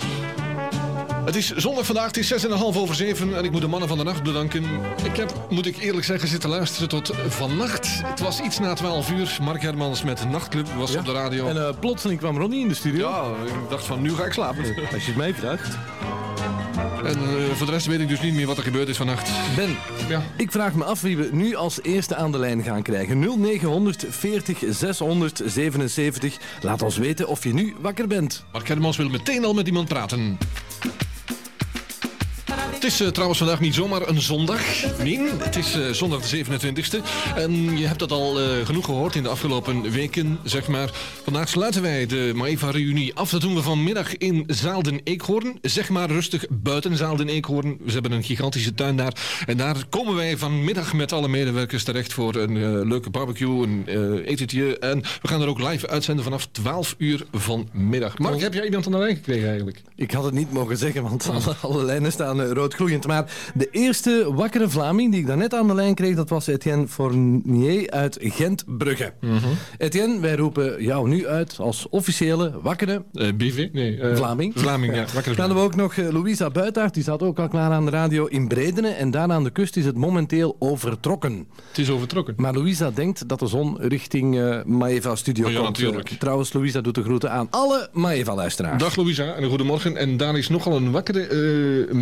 [1.26, 3.98] Het is zondag vandaag, het is 6,5 over 7 en ik moet de mannen van
[3.98, 4.64] de nacht bedanken.
[5.04, 8.02] Ik heb, moet ik eerlijk zeggen, zitten luisteren tot vannacht.
[8.04, 9.38] Het was iets na 12 uur.
[9.42, 11.48] Mark Hermans met Nachtclub was op de radio.
[11.48, 13.10] En eh, plotseling kwam Ronnie in de studio.
[13.10, 14.64] Ja, ik dacht van nu ga ik slapen.
[14.94, 15.78] Als je het mij vraagt.
[17.08, 19.30] En eh, voor de rest weet ik dus niet meer wat er gebeurd is vannacht.
[19.56, 19.76] Ben,
[20.08, 20.24] Ja.
[20.38, 23.20] ik vraag me af wie we nu als eerste aan de lijn gaan krijgen.
[23.20, 26.38] 0900 40 677.
[26.62, 28.44] Laat ons weten of je nu wakker bent.
[28.52, 30.38] Mark Hermans wil meteen al met iemand praten.
[32.78, 34.62] Het is eh, trouwens vandaag niet zomaar een zondag.
[35.04, 37.04] Nee, het is eh, zondag de 27e.
[37.36, 40.90] En je hebt dat al eh, genoeg gehoord in de afgelopen weken, zeg maar.
[41.24, 43.30] Vandaag sluiten wij de Maeva-reunie af.
[43.30, 45.58] Dat doen we vanmiddag in Zaalden-Eekhoorn.
[45.62, 47.78] Zeg maar rustig buiten Zaalden-Eekhoorn.
[47.84, 49.44] We hebben een gigantische tuin daar.
[49.46, 53.88] En daar komen wij vanmiddag met alle medewerkers terecht voor een leuke barbecue, een
[54.26, 54.80] etentje.
[54.80, 58.18] En we gaan er ook live uitzenden vanaf 12 uur vanmiddag.
[58.18, 59.82] Mark, heb jij iemand aan de lijn gekregen eigenlijk?
[59.96, 62.54] Ik had het niet mogen zeggen, want alle, alle lijnen staan
[63.08, 66.88] Maar de eerste wakkere Vlaming die ik daarnet aan de lijn kreeg, dat was Etienne
[66.88, 69.14] Fournier uit Gent-Brugge.
[69.78, 73.68] Etienne, wij roepen jou nu uit als officiële wakkere Eh, BV?
[73.74, 74.00] Nee.
[74.00, 74.54] eh, Vlaming.
[74.56, 75.06] Vlaming, ja.
[75.14, 77.86] Wakker Dan hebben we ook nog eh, Louisa Buitaert, die staat ook al klaar aan
[77.86, 78.90] de radio in Bredene.
[78.90, 81.48] En daar aan de kust is het momenteel overtrokken.
[81.68, 82.34] Het is overtrokken.
[82.38, 85.70] Maar Louisa denkt dat de zon richting eh Maeva Studio Oh ja, komt.
[85.70, 86.10] natuurlijk.
[86.10, 88.82] Trouwens, Louisa doet de groeten aan alle Maeva-luisteraars.
[88.82, 89.98] Dag Louisa en een goedemorgen.
[89.98, 91.20] En daar is nogal een wakkere
[91.88, 91.94] eh,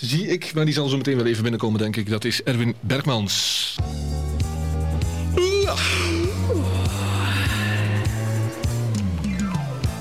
[0.00, 0.54] zie ik.
[0.54, 2.08] Maar die zal zo meteen wel even binnenkomen, denk ik.
[2.10, 3.76] Dat is Erwin Bergmans.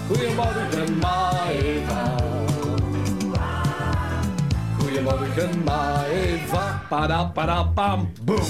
[0.08, 2.16] Goedemorgen, Maeva.
[4.80, 6.86] Goedemorgen, Maeva.
[6.90, 8.46] Padam, boom.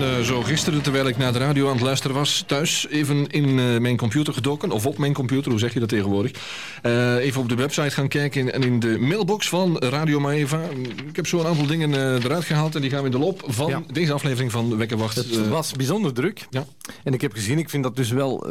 [0.00, 3.26] Ben eh, zo gisteren, terwijl ik naar de radio aan het luisteren was, thuis even
[3.26, 4.70] in eh, mijn computer gedoken.
[4.70, 6.32] Of op mijn computer, hoe zeg je dat tegenwoordig?
[6.82, 10.60] Eh, even op de website gaan kijken en in de mailbox van Radio Maeva.
[11.08, 13.42] Ik heb zo een aantal dingen eruit gehaald en die gaan we in de loop
[13.46, 13.82] van Ja.
[13.92, 15.16] deze aflevering van Wekkerwacht.
[15.16, 16.46] Het was bijzonder druk.
[16.50, 16.64] ja.
[17.04, 18.46] En ik heb gezien, ik vind dat dus wel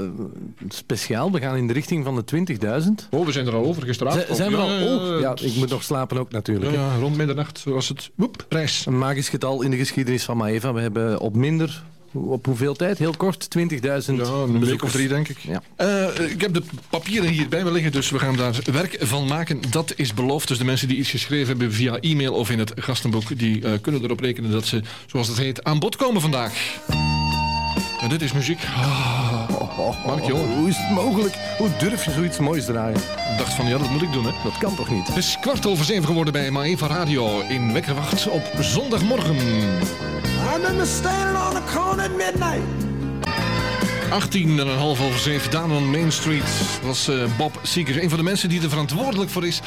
[0.70, 1.32] speciaal.
[1.32, 3.08] We gaan in de richting van de 20.000.
[3.10, 4.26] Oh, we zijn er al over gestraald.
[4.30, 4.70] Z- zijn we Ja, al?
[4.70, 6.72] ja, Oh, ja, ik moet nog slapen ook natuurlijk.
[6.72, 8.10] Ja, rond middernacht was het.
[8.16, 8.86] Woep, reis.
[8.86, 10.74] Een magisch getal in de geschiedenis van Maeva.
[10.74, 12.98] We hebben op minder, op hoeveel tijd?
[12.98, 15.38] Heel kort, 20.000 Ja, een week of drie, denk ik.
[15.38, 15.62] Ja.
[15.76, 19.28] Eh, ik heb de papieren hier bij me liggen, dus we gaan daar werk van
[19.28, 19.62] maken.
[19.70, 20.48] Dat is beloofd.
[20.48, 23.72] Dus de mensen die iets geschreven hebben via e-mail of in het gastenboek, die eh,
[23.82, 26.78] kunnen erop rekenen dat ze, zoals het heet, aan bod komen vandaag.
[28.02, 28.60] En dit is muziek.
[28.76, 29.50] Ah,
[30.06, 30.30] Mark.
[30.30, 31.36] Hoe is het mogelijk?
[31.58, 32.98] Hoe durf je zoiets moois draaien?
[32.98, 34.32] Ik dacht van, ja, dat moet ik doen, hè.
[34.44, 35.08] Dat kan toch niet?
[35.08, 39.36] Het is kwart over zeven geworden bij Maeva Radio in Wekkerwacht op zondagmorgen.
[39.36, 39.42] I
[40.54, 42.88] remember standing on the corner at midnight.
[44.10, 46.44] 18 en een half over 7, Down on Main Street.
[46.44, 47.98] Dat was eh, Bob Seekers.
[47.98, 49.62] Een van de mensen die er verantwoordelijk voor is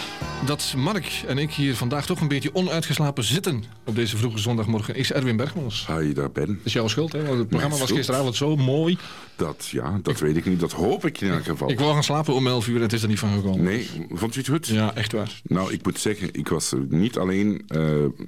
[0.47, 4.95] dat Mark en ik hier vandaag toch een beetje onuitgeslapen zitten op deze vroege zondagmorgen,
[4.95, 5.85] is Erwin Bergmans.
[5.87, 6.61] Dat Hi, daar ben.
[6.65, 7.25] is jouw schuld, hè?
[7.27, 8.99] Want het programma was gisteravond zo mooi.
[9.37, 10.61] Dat, ja, dat weet ik niet.
[10.61, 11.71] Dat hoop ik in elk geval.
[11.71, 13.63] Ik wou gaan slapen om 11 uur en het is er niet van gekomen.
[13.63, 14.67] Nee, vond je het goed?
[14.67, 15.41] Ja, echt waar.
[15.45, 17.65] Nou, ik moet zeggen, ik was er niet alleen.
[17.69, 17.79] eh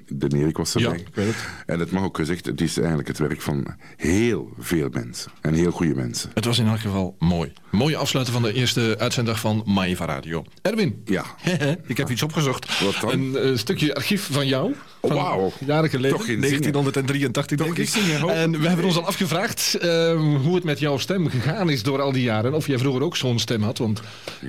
[0.07, 0.99] de Erik was Ja, erbij.
[0.99, 1.35] ik weet het.
[1.65, 5.31] En het mag ook gezegd, het is eigenlijk het werk van heel veel mensen.
[5.41, 6.31] En heel goede mensen.
[6.33, 7.53] Het was in elk geval mooi.
[7.71, 10.43] Mooie afsluiten van de eerste uitzenddag van Maeva Radio.
[10.61, 11.25] Erwin, Ja.
[11.87, 12.79] ik heb heb iets opgezocht.
[12.83, 13.09] Wat dan?
[13.11, 14.75] Een eh, stukje archief van jou.
[15.01, 15.51] Van Wauw.
[15.65, 16.17] Jaren geleden.
[16.17, 16.71] Toch geen zingen.
[16.71, 17.89] 1983 denk ik.
[17.89, 18.29] zingen.
[18.29, 22.01] En we hebben ons al afgevraagd ehm, hoe het met jouw stem gegaan is door
[22.01, 22.53] al die jaren.
[22.53, 23.77] Of jij vroeger ook zo'n stem had.
[23.77, 24.01] Want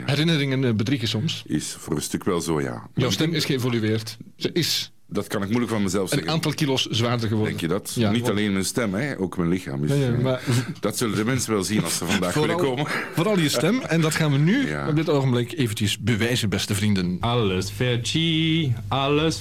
[0.04, 1.42] herinneringen eh, bedriegen soms.
[1.46, 2.88] Is voor een stuk wel zo, ja.
[2.94, 4.16] Jouw stem is geëvolueerd.
[4.36, 6.30] Ze is Dat kan ik moeilijk van mezelf een zeggen.
[6.32, 7.48] aantal kilo's zwaarder geworden.
[7.56, 7.92] Denk je dat?
[7.94, 9.84] Ja, Niet want- alleen mijn stem, hè, ook mijn lichaam.
[9.84, 10.42] is- Ja, ja, maar-
[10.80, 12.86] Dat zullen de mensen wel zien als ze vandaag willen komen.
[13.14, 13.80] vooral je stem.
[13.80, 14.88] En dat gaan we nu Ja.
[14.88, 17.16] op dit ogenblik eventjes bewijzen, beste vrienden.
[17.20, 19.40] Alles Ski, alles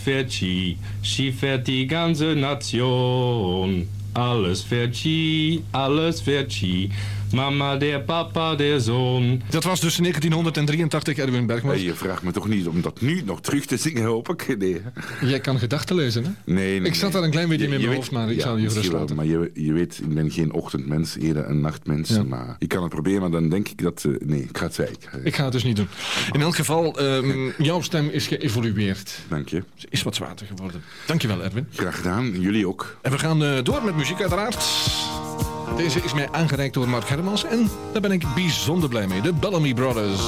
[1.02, 3.88] Ski fährt die ganze Nation.
[4.12, 6.90] Alles Ski, alles Ski,
[7.36, 9.42] Mama, der Papa, der Sohn.
[9.50, 11.82] Dat was dus 1983 Erwin Bergman.
[11.82, 14.58] Je vraagt me toch niet om dat nu nog terug te zingen, hoop ik?
[14.58, 14.82] Nee?
[15.22, 16.30] Jij kan gedachten lezen, hè?
[16.54, 17.12] nee, nee Ik zat nee.
[17.12, 18.90] daar een klein beetje Je- in je mijn weet- hoofd, maar ik ja, zal je
[18.92, 19.16] wel, laten.
[19.16, 22.10] Maar je, je weet, ik ben geen ochtendmens, eerder een nachtmens.
[22.10, 22.24] Ja.
[22.24, 24.04] Maar ik kan het proberen, maar dan denk ik dat...
[24.06, 24.96] eh, nee, ik ga het zwijgen.
[25.24, 25.88] Ik ga het dus niet doen.
[26.32, 29.20] In elk geval, ehm, jouw stem is geëvolueerd.
[29.30, 29.64] Dank je.
[29.76, 30.82] Ze is wat zwaarder geworden.
[31.06, 31.68] Dankjewel, Erwin.
[31.74, 32.40] Graag gedaan.
[32.42, 32.98] Jullie ook.
[33.02, 34.66] En we gaan eh, door met muziek uiteraard.
[35.78, 39.22] Deze is mij aangereikt door Mark Hermans en daar ben ik bijzonder blij mee.
[39.22, 40.22] De Bellamy Brothers.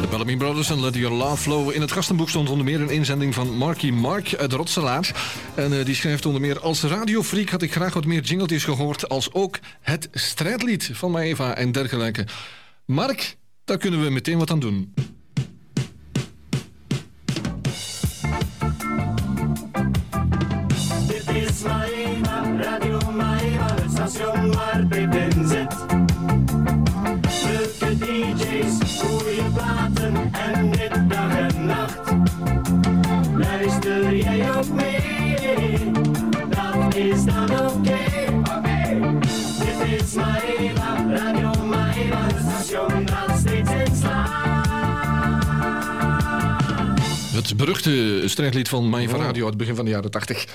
[0.00, 1.70] De Bellamy Brothers en Let Your Love Flow.
[1.70, 5.14] In het gastenboek stond onder meer een inzending van Marky Mark uit Rotselaar.
[5.54, 6.60] En eh, die schrijft onder meer...
[6.60, 9.08] Als radiofreak had ik graag wat meer jingletjes gehoord...
[9.08, 12.26] als ook het strijdlied van Maeva en dergelijke.
[12.86, 14.94] Mark, daar kunnen we meteen wat aan doen.
[34.68, 35.90] Mee?
[36.48, 37.98] Dat is dan oké.
[38.38, 39.10] Oké.
[39.58, 44.42] Dit is Maeva, Radio Maeva, het station dat steeds in slaat.
[47.32, 50.46] Het beruchte strijdlied van Maeva Radio uit het begin van de jaren 80.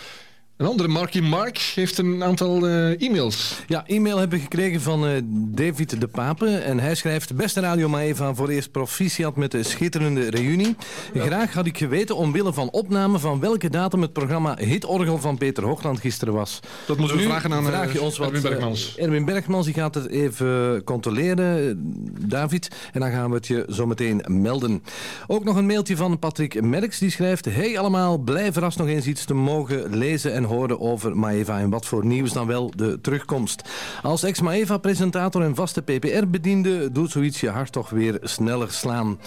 [0.59, 3.59] Een andere Marky Mark heeft een aantal eh, e-mails.
[3.67, 6.57] Ja, e-mail hebben we gekregen van eh, David de Pape.
[6.57, 7.35] En hij schrijft...
[7.35, 10.75] Beste Radio Maeva, voor eerst proficiat met de schitterende reunie.
[11.13, 13.19] Graag had ik geweten omwille van opname...
[13.19, 16.59] van welke datum het programma Hitorgel van Peter Hoogland gisteren was.
[16.87, 18.97] Dat moeten we Nu vragen aan vraag je eh, ons wat, Erwin Bergmans.
[18.97, 21.79] Erwin Bergmans die gaat het even controleren,
[22.27, 22.67] David.
[22.93, 24.83] En dan gaan we het je zo meteen melden.
[25.27, 26.99] Ook nog een mailtje van Patrick Merks.
[26.99, 27.45] Die schrijft...
[27.45, 31.59] Hey allemaal, blij verrast nog eens iets te mogen lezen en horen over Maeva.
[31.59, 33.69] En wat voor nieuws dan wel de terugkomst.
[34.01, 36.91] Als ex-Maeva-presentator en vaste PPR-bediende...
[36.91, 39.19] doet zoiets je hart toch weer sneller slaan.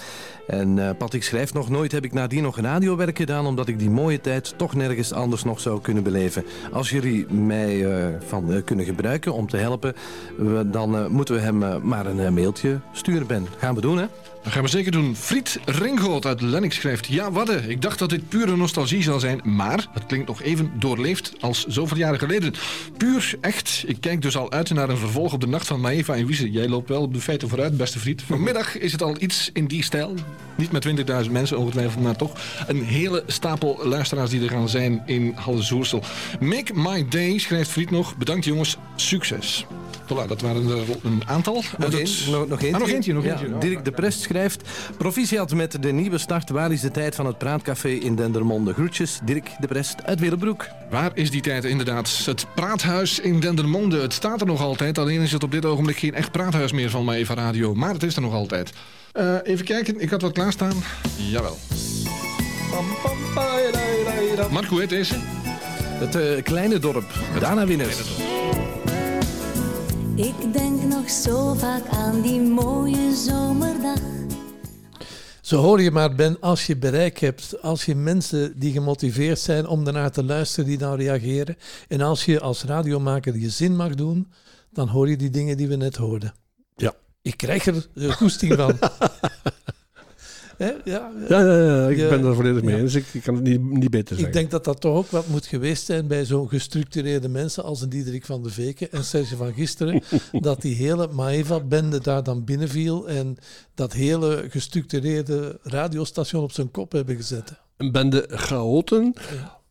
[0.47, 1.69] En eh, Patrick schrijft nog...
[1.69, 3.45] Nooit heb ik nadien nog radiowerk gedaan...
[3.45, 6.45] omdat ik die mooie tijd toch nergens anders nog zou kunnen beleven.
[6.71, 9.95] Als jullie mij eh, van eh, kunnen gebruiken om te helpen...
[10.65, 13.47] dan moeten we hem maar een mailtje sturen, Ben.
[13.57, 14.05] Gaan we doen, hè?
[14.43, 15.15] Dat gaan we zeker doen.
[15.15, 17.07] Friet Ringhout uit Lennox schrijft...
[17.07, 19.41] Ja, wadde, ik dacht dat dit pure nostalgie zou zijn...
[19.43, 22.53] maar het klinkt nog even doorleefd als zoveel jaren geleden.
[22.97, 23.83] Puur, echt.
[23.87, 26.51] Ik kijk dus al uit naar een vervolg op de nacht van Maeva en Wiese.
[26.51, 28.21] Jij loopt wel op de feiten vooruit, beste Friet.
[28.21, 30.13] Vanmiddag is het al iets in die stijl.
[30.55, 30.87] Niet met
[31.25, 35.61] 20.000 mensen ongetwijfeld, maar toch een hele stapel luisteraars die er gaan zijn in Halle
[35.61, 36.03] Zoersel.
[36.39, 38.17] Make my day, schrijft Friet nog.
[38.17, 39.65] Bedankt jongens, succes.
[40.05, 41.53] Voilà, dat waren er een aantal.
[41.77, 42.73] Nog, het- nog, nog eentje.
[42.73, 43.57] Ah, nog eentje, nog Ja, eentje.
[43.59, 44.61] Dirk de Prest schrijft...
[44.97, 46.49] Proficiat met de nieuwe start.
[46.49, 48.73] Waar is de tijd van het praatcafé in Dendermonde?
[48.73, 50.67] Groetjes, Dirk de Prest uit Willebroek.
[50.89, 52.21] Waar is die tijd inderdaad?
[52.25, 54.01] Het praathuis in Dendermonde.
[54.01, 54.97] Het staat er nog altijd.
[54.97, 57.73] Alleen is het op dit ogenblik geen echt praathuis meer van Maeva Radio.
[57.75, 58.71] Maar het is er nog altijd.
[59.11, 60.83] Eh, even kijken, ik had wat klaarstaan.
[61.17, 61.57] Jawel.
[64.51, 65.15] Mark, hoe heet deze?
[65.99, 67.05] Het eh, kleine dorp.
[67.39, 67.97] Daarna winners.
[70.15, 73.99] Ik denk nog zo vaak aan die mooie zomerdag.
[75.41, 79.67] Zo hoor je maar, Ben, als je bereik hebt, als je mensen die gemotiveerd zijn
[79.67, 83.95] om daarnaar te luisteren, die dan reageren, en als je als radiomaker je zin mag
[83.95, 84.31] doen,
[84.71, 86.33] dan hoor je die dingen die we net hoorden.
[86.75, 86.93] Ja.
[87.21, 88.79] Ik krijg er goesting van.
[90.57, 90.71] Hè?
[90.83, 92.81] Ja, Ja, ja, ja, ik ben daar volledig mee ja.
[92.81, 92.95] eens.
[92.95, 94.27] Ik, ik kan het niet, niet beter zeggen.
[94.27, 97.81] Ik denk dat dat toch ook wat moet geweest zijn bij zo'n gestructureerde mensen als
[97.81, 100.03] een Diederik van de Veken en Serge van Gisteren.
[100.31, 103.37] dat die hele Maeva-bende daar dan binnenviel en
[103.75, 107.53] dat hele gestructureerde radiostation op zijn kop hebben gezet.
[107.77, 109.13] Een bende chaoten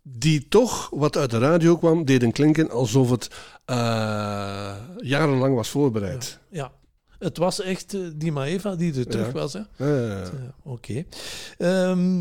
[0.03, 3.31] die toch, wat uit de radio kwam, deden klinken alsof het
[3.64, 6.38] eh, jarenlang was voorbereid.
[6.51, 6.73] Ja,
[7.22, 9.52] het was echt eh, die Maeva die er terug was.
[9.52, 9.61] Hè?
[9.76, 10.22] Ja, ja,
[11.58, 12.12] ja.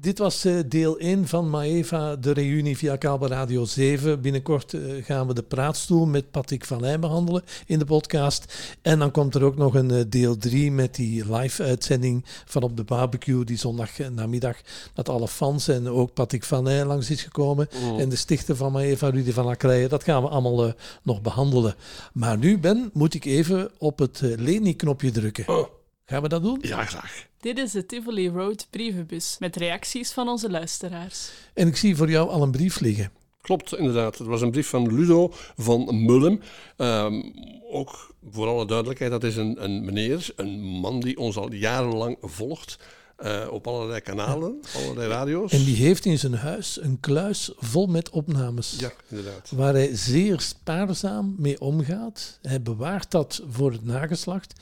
[0.00, 4.20] Dit was eh, deel 1 van Maeva, de reunie via Kabel Radio 7.
[4.20, 8.76] Binnenkort eh, gaan we de praatstoel met Patrick van Heijn behandelen in de podcast.
[8.82, 12.76] En dan komt er ook nog een eh, deel 3 met die live-uitzending van op
[12.76, 14.56] de barbecue die zondag namiddag
[14.94, 17.68] dat alle fans en ook Patrick van Heijn langs is gekomen.
[17.82, 17.98] Mm.
[17.98, 19.88] En de stichter van Maeva, Rudy van Akrijen.
[19.88, 21.74] Dat gaan we allemaal nog behandelen.
[22.12, 25.48] Maar nu, Ben, moet ik even op het Leni-knopje drukken.
[25.48, 25.68] Oh.
[26.04, 26.58] Gaan we dat doen?
[26.60, 27.26] Ja, graag.
[27.46, 31.30] Dit is de Tivoli Road brievenbus met reacties van onze luisteraars.
[31.54, 33.10] En ik zie voor jou al een brief liggen.
[33.40, 34.18] Klopt, inderdaad.
[34.18, 36.40] Het was een brief van Ludo van Mullum.
[36.76, 37.22] Ehm,
[37.70, 42.16] ook voor alle duidelijkheid, dat is een, een meneer, een man die ons al jarenlang
[42.20, 42.78] volgt.
[43.16, 45.52] eh, op allerlei kanalen, allerlei radio's.
[45.52, 48.76] En die heeft in zijn huis een kluis vol met opnames.
[48.78, 49.50] Ja, inderdaad.
[49.54, 52.38] Waar hij zeer spaarzaam mee omgaat.
[52.42, 54.52] Hij bewaart dat voor het nageslacht.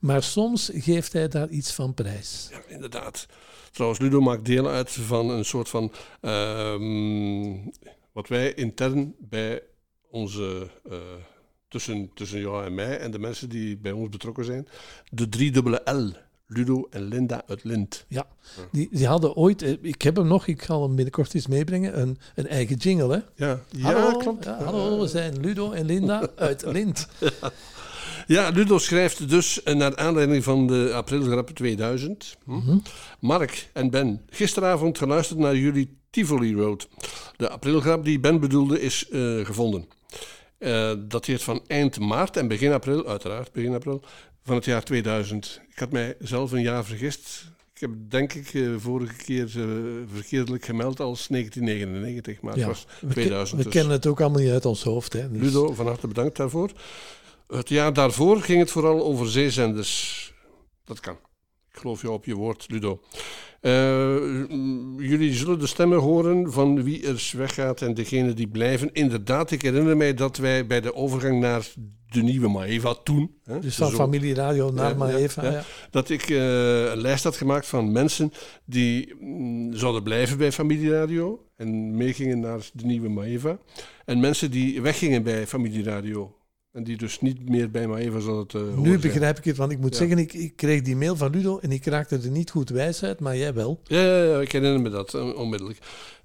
[0.00, 2.48] Maar soms geeft hij daar iets van prijs.
[2.50, 3.26] Ja, inderdaad.
[3.72, 5.92] Trouwens, Ludo maakt deel uit van een soort van.
[6.20, 7.52] ehm,
[8.12, 9.62] wat wij intern bij
[10.10, 10.68] onze.
[10.90, 10.96] eh,
[11.68, 14.68] tussen, tussen jou en mij en de mensen die bij ons betrokken zijn.
[15.10, 16.12] De driedubbele L.
[16.46, 18.04] Ludo en Linda uit Lint.
[18.08, 18.26] Ja,
[18.72, 22.00] die, die hadden ooit, eh, ik heb hem nog, ik ga hem binnenkort eens meebrengen,
[22.00, 23.14] een, een eigen jingle.
[23.14, 23.46] Hè?
[23.46, 24.44] Ja, hallo, ja klopt.
[24.44, 27.08] ja, hallo, we zijn Ludo en Linda uit Lint.
[27.20, 27.30] Ja,
[28.26, 32.36] Ludo schrijft dus eh, naar aanleiding van de aprilgrap 2000.
[32.44, 32.52] Hm?
[32.54, 32.78] Mhm.
[33.20, 36.88] Mark en Ben, gisteravond geluisterd naar jullie Tivoli Road.
[37.36, 39.88] De aprilgrap die Ben bedoelde is eh, gevonden.
[40.58, 44.02] Eh dateert van eind maart en begin april, uiteraard begin april,
[44.44, 45.60] van het jaar 2000.
[45.70, 47.52] Ik had mij zelf een jaar vergist.
[47.74, 49.48] Ik heb denk ik vorige keer
[50.14, 53.58] verkeerdelijk gemeld als 1999, maar Ja, het was we, ken- 2000.
[53.58, 53.72] we dus.
[53.72, 55.12] kennen het ook allemaal niet uit ons hoofd.
[55.12, 55.30] Hè?
[55.30, 56.70] Dus- Ludo, van harte bedankt daarvoor.
[57.56, 60.32] Het jaar daarvoor ging het vooral over zeezenders.
[60.84, 61.14] Dat kan.
[61.72, 63.00] Ik geloof je op je woord, Ludo.
[63.60, 64.16] Eh,
[64.98, 68.92] jullie zullen de stemmen horen van wie er weggaat en degene die blijven.
[68.92, 71.66] Inderdaad, ik herinner mij dat wij bij de overgang naar
[72.08, 73.34] de nieuwe Maeva toen...
[73.44, 75.50] Hè, Dus van zo- familieradio naar ja, Maeva.
[75.50, 75.62] ja.
[75.90, 78.32] Dat ik eh, een lijst had gemaakt van mensen
[78.64, 83.58] die mm, zouden blijven bij familieradio en meegingen naar de nieuwe Maeva.
[84.04, 86.36] En mensen die weggingen bij familieradio
[86.74, 89.00] en die dus niet meer bij Maeva zouden te horen Nu zijn.
[89.00, 89.98] begrijp ik het, want ik moet Ja.
[89.98, 93.02] zeggen, ik, ik kreeg die mail van Ludo en ik raakte er niet goed wijs
[93.02, 93.80] uit, maar jij wel.
[93.84, 95.78] Ja, ja, ja, ik herinner me dat eh, onmiddellijk.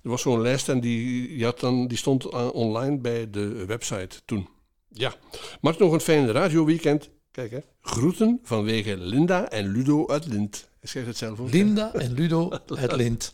[0.03, 3.65] Er was zo'n lijst en die, die, had dan, die stond eh, online bij de
[3.65, 4.47] website toen.
[4.87, 5.13] Ja.
[5.61, 7.09] Maar nog een fijn radioweekend.
[7.31, 7.59] Kijk hè.
[7.81, 10.69] Groeten vanwege Linda en Ludo uit Lint.
[10.79, 11.45] Hij schrijft het zelf ook.
[11.51, 11.57] hè?
[11.57, 12.49] Linda en Ludo
[12.81, 13.33] uit Lint.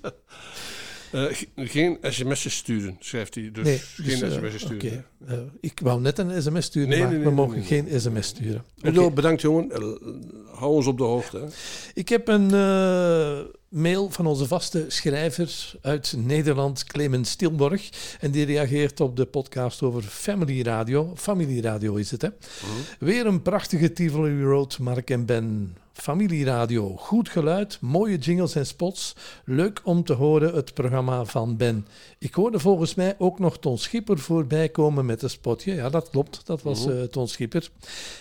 [1.15, 3.49] Eh, ge- geen sms'jes sturen, schrijft hij.
[3.51, 4.75] Dus nee, geen dus, eh, sms'jes sturen.
[4.87, 5.03] oké.
[5.25, 5.35] hè.
[5.35, 8.63] Eh, ik wou net een sms sturen, Nee, maar nee, we mogen geen sms sturen.
[8.83, 9.11] Oké.
[9.11, 9.69] bedankt jongen.
[10.53, 11.37] Hou ons op de hoogte.
[11.37, 11.45] Hè.
[11.93, 12.47] Ik heb een
[13.69, 17.89] mail van onze vaste schrijver uit Nederland, Clemens Stilborg.
[18.19, 21.11] En die reageert op de podcast over Family Radio.
[21.15, 22.29] Familieradio is het, hè?
[22.99, 25.75] Weer een prachtige Tivoli Road, Mark en Ben.
[25.95, 29.15] Familieradio, goed geluid, mooie jingles en spots.
[29.45, 31.87] Leuk om te horen het programma van Ben.
[32.19, 35.73] Ik hoorde volgens mij ook nog Ton Schipper voorbij komen met een spotje.
[35.73, 37.69] Ja, dat klopt, dat was eh, Ton Schipper.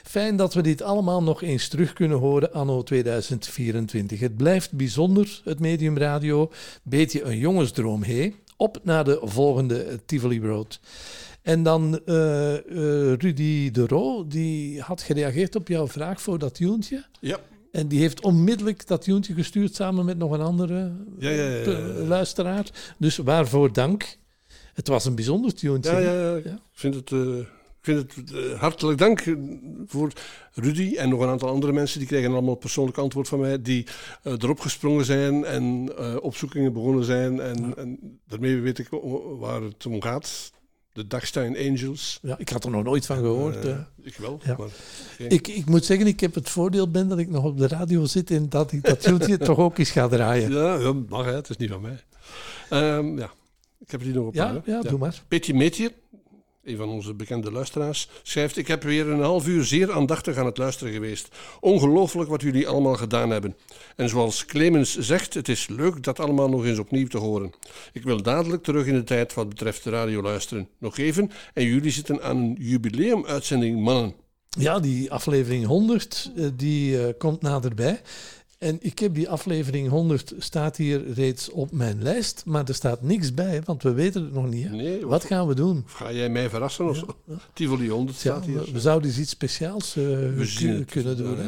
[0.03, 4.20] Fijn dat we dit allemaal nog eens terug kunnen horen anno 2024.
[4.20, 6.51] Het blijft bijzonder, het medium radio.
[6.83, 8.33] Beetje een jongensdroom, hé.
[8.57, 10.81] Op naar de volgende Tivoli Road.
[11.43, 12.62] En dan eh, eh,
[13.18, 17.05] Rudy de Roo, die had gereageerd op jouw vraag voor dat tuentje.
[17.20, 17.39] Ja.
[17.75, 21.49] En die heeft onmiddellijk dat tuentje gestuurd samen met nog een andere Ja, ja, ja,
[21.49, 21.89] ja, ja.
[21.89, 22.70] eh, luisteraar.
[22.99, 24.18] Dus waarvoor dank.
[24.75, 26.01] Het was een bijzonder tuentje.
[26.01, 26.37] Ja.
[26.37, 29.37] Ik vind het, eh, ik vind het eh, hartelijk dank
[29.87, 30.12] voor
[30.53, 31.99] Rudy en nog een aantal andere mensen.
[31.99, 33.62] Die kregen allemaal persoonlijk antwoord van mij.
[33.62, 33.87] Die
[34.22, 37.41] erop gesprongen zijn en opzoekingen begonnen zijn.
[37.41, 38.89] En, en daarmee weet ik
[39.39, 40.53] waar het om gaat.
[40.95, 42.18] De Dagstein Angels.
[42.22, 43.64] Ja, ik had er nog nooit van gehoord.
[43.64, 44.40] Eh, ik wel.
[44.45, 44.55] Ja.
[44.59, 44.68] Maar
[45.16, 47.68] geen- Ik, ik moet zeggen, ik heb het voordeel ben dat ik nog op de
[47.68, 50.51] radio zit en dat ik dat tuentje toch ook eens ga draaien.
[50.53, 51.34] Ja, ja, mag hè.
[51.34, 52.03] Het is niet van mij.
[52.70, 53.30] Ehm, ja,
[53.78, 55.22] ik heb hier nog een Ja, ja, doe maar.
[55.28, 55.92] Petje Meetje,
[56.64, 58.56] een van onze bekende luisteraars, schrijft...
[58.56, 61.28] Ik heb weer een half uur zeer aandachtig aan het luisteren geweest.
[61.60, 63.56] Ongelooflijk wat jullie allemaal gedaan hebben.
[63.96, 67.52] En zoals Clemens zegt, het is leuk dat allemaal nog eens opnieuw te horen.
[67.92, 70.68] Ik wil dadelijk terug in de tijd wat betreft radio luisteren.
[70.78, 74.14] Nog even, en jullie zitten aan een jubileumuitzending, mannen.
[74.58, 78.00] Ja, die aflevering 100, eh, die eh, komt naderbij.
[78.64, 83.02] En ik heb die aflevering 100, staat hier reeds op mijn lijst, maar er staat
[83.02, 84.70] niks bij, want we weten het nog niet.
[84.70, 85.82] Nee, Wat gaan we doen?
[85.86, 87.06] Of ga jij mij verrassen of zo?
[87.52, 88.64] Tivoli 100 Ja, staat hier.
[88.64, 90.04] we, we zouden iets speciaals eh,
[90.86, 91.38] kunnen doen.
[91.40, 91.46] Eh,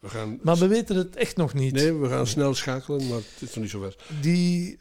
[0.00, 0.38] we gaan...
[0.42, 1.72] Maar we weten het echt nog niet.
[1.72, 3.96] Nee, we gaan snel schakelen, maar het is nog niet zover.
[4.20, 4.78] Die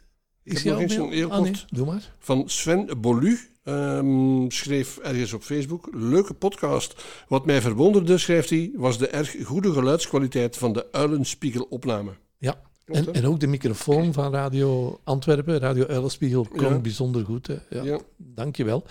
[0.49, 1.65] Ik heb nog eens een heel kort.
[1.69, 2.13] doe maar.
[2.19, 3.39] Van Sven Bolu.
[3.63, 5.89] ehm, schreef ergens op Facebook.
[5.91, 7.03] Leuke podcast.
[7.27, 12.11] Wat mij verwonderde, schrijft hij, was de erg goede geluidskwaliteit van de Uilenspiegel-opname.
[12.37, 12.61] Ja,
[12.91, 16.79] Klopt, en, ook de microfoon van Radio Antwerpen, Radio Uilenspiegel, klonk Ja.
[16.79, 17.47] bijzonder goed.
[17.47, 17.55] Hè.
[17.69, 17.99] Ja, Ja.
[18.17, 18.83] Dankjewel.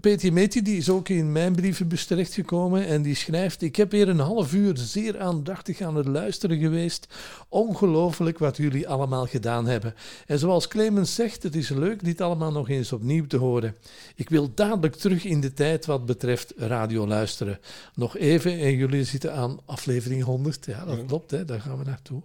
[0.00, 3.62] Peter Meti die is ook in mijn brievenbus terechtgekomen en die schrijft...
[3.62, 7.06] Ik heb weer een half uur zeer aandachtig aan het luisteren geweest.
[7.48, 9.94] Ongelooflijk wat jullie allemaal gedaan hebben.
[10.26, 13.76] En zoals Clemens zegt, het is leuk dit allemaal nog eens opnieuw te horen.
[14.14, 17.58] Ik wil dadelijk terug in de tijd wat betreft radio luisteren.
[17.94, 20.66] Nog even en jullie zitten aan aflevering 100.
[20.66, 21.44] Ja, dat klopt, hè.
[21.44, 22.22] daar gaan we naartoe.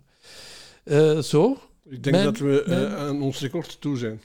[0.87, 1.57] Eh, zo.
[1.89, 4.21] Ik denk Mijn- dat we eh, mijn- aan ons record toe zijn.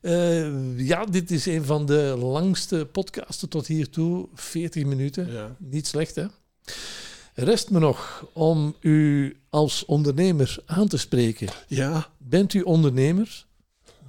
[0.00, 4.28] Eh, ja, dit is een van de langste podcasten tot hiertoe.
[4.34, 5.32] 40 minuten.
[5.32, 5.56] Ja.
[5.58, 6.24] Niet slecht, hè?
[7.34, 11.48] Rest me nog om u als ondernemer aan te spreken.
[11.68, 12.08] Ja.
[12.18, 13.46] Bent u ondernemer?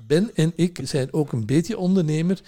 [0.07, 2.41] Ben en ik zijn ook een beetje ondernemer.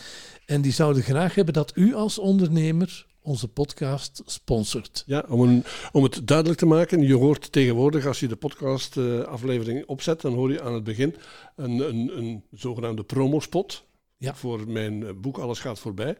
[0.46, 5.04] En die zouden graag hebben dat u als ondernemer onze podcast sponsort.
[5.06, 9.86] Ja, om, een, om het duidelijk te maken, je hoort tegenwoordig als je de podcast-aflevering
[9.86, 11.16] opzet, dan hoor je aan het begin
[11.56, 13.84] een, een, een zogenaamde promospot
[14.18, 14.36] Ja.
[14.36, 16.18] voor mijn eh, boek Alles gaat voorbij.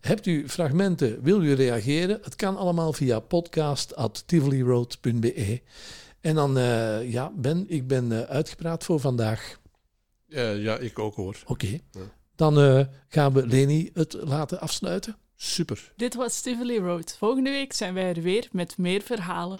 [0.01, 2.19] Hebt u fragmenten, wil u reageren?
[2.23, 5.61] Het kan allemaal via podcast.tivoliroad.be.
[6.23, 9.61] En dan, eh, ja, Ben, ik ben eh, uitgepraat voor vandaag.
[10.29, 11.37] Eh, ja, ik ook hoor.
[11.47, 11.79] Oké.
[12.37, 15.17] Dan eh, gaan we Leni het laten afsluiten.
[15.37, 15.93] Super.
[15.97, 17.17] Dit was Tivoli Road.
[17.19, 19.59] Volgende week zijn wij er weer met meer verhalen.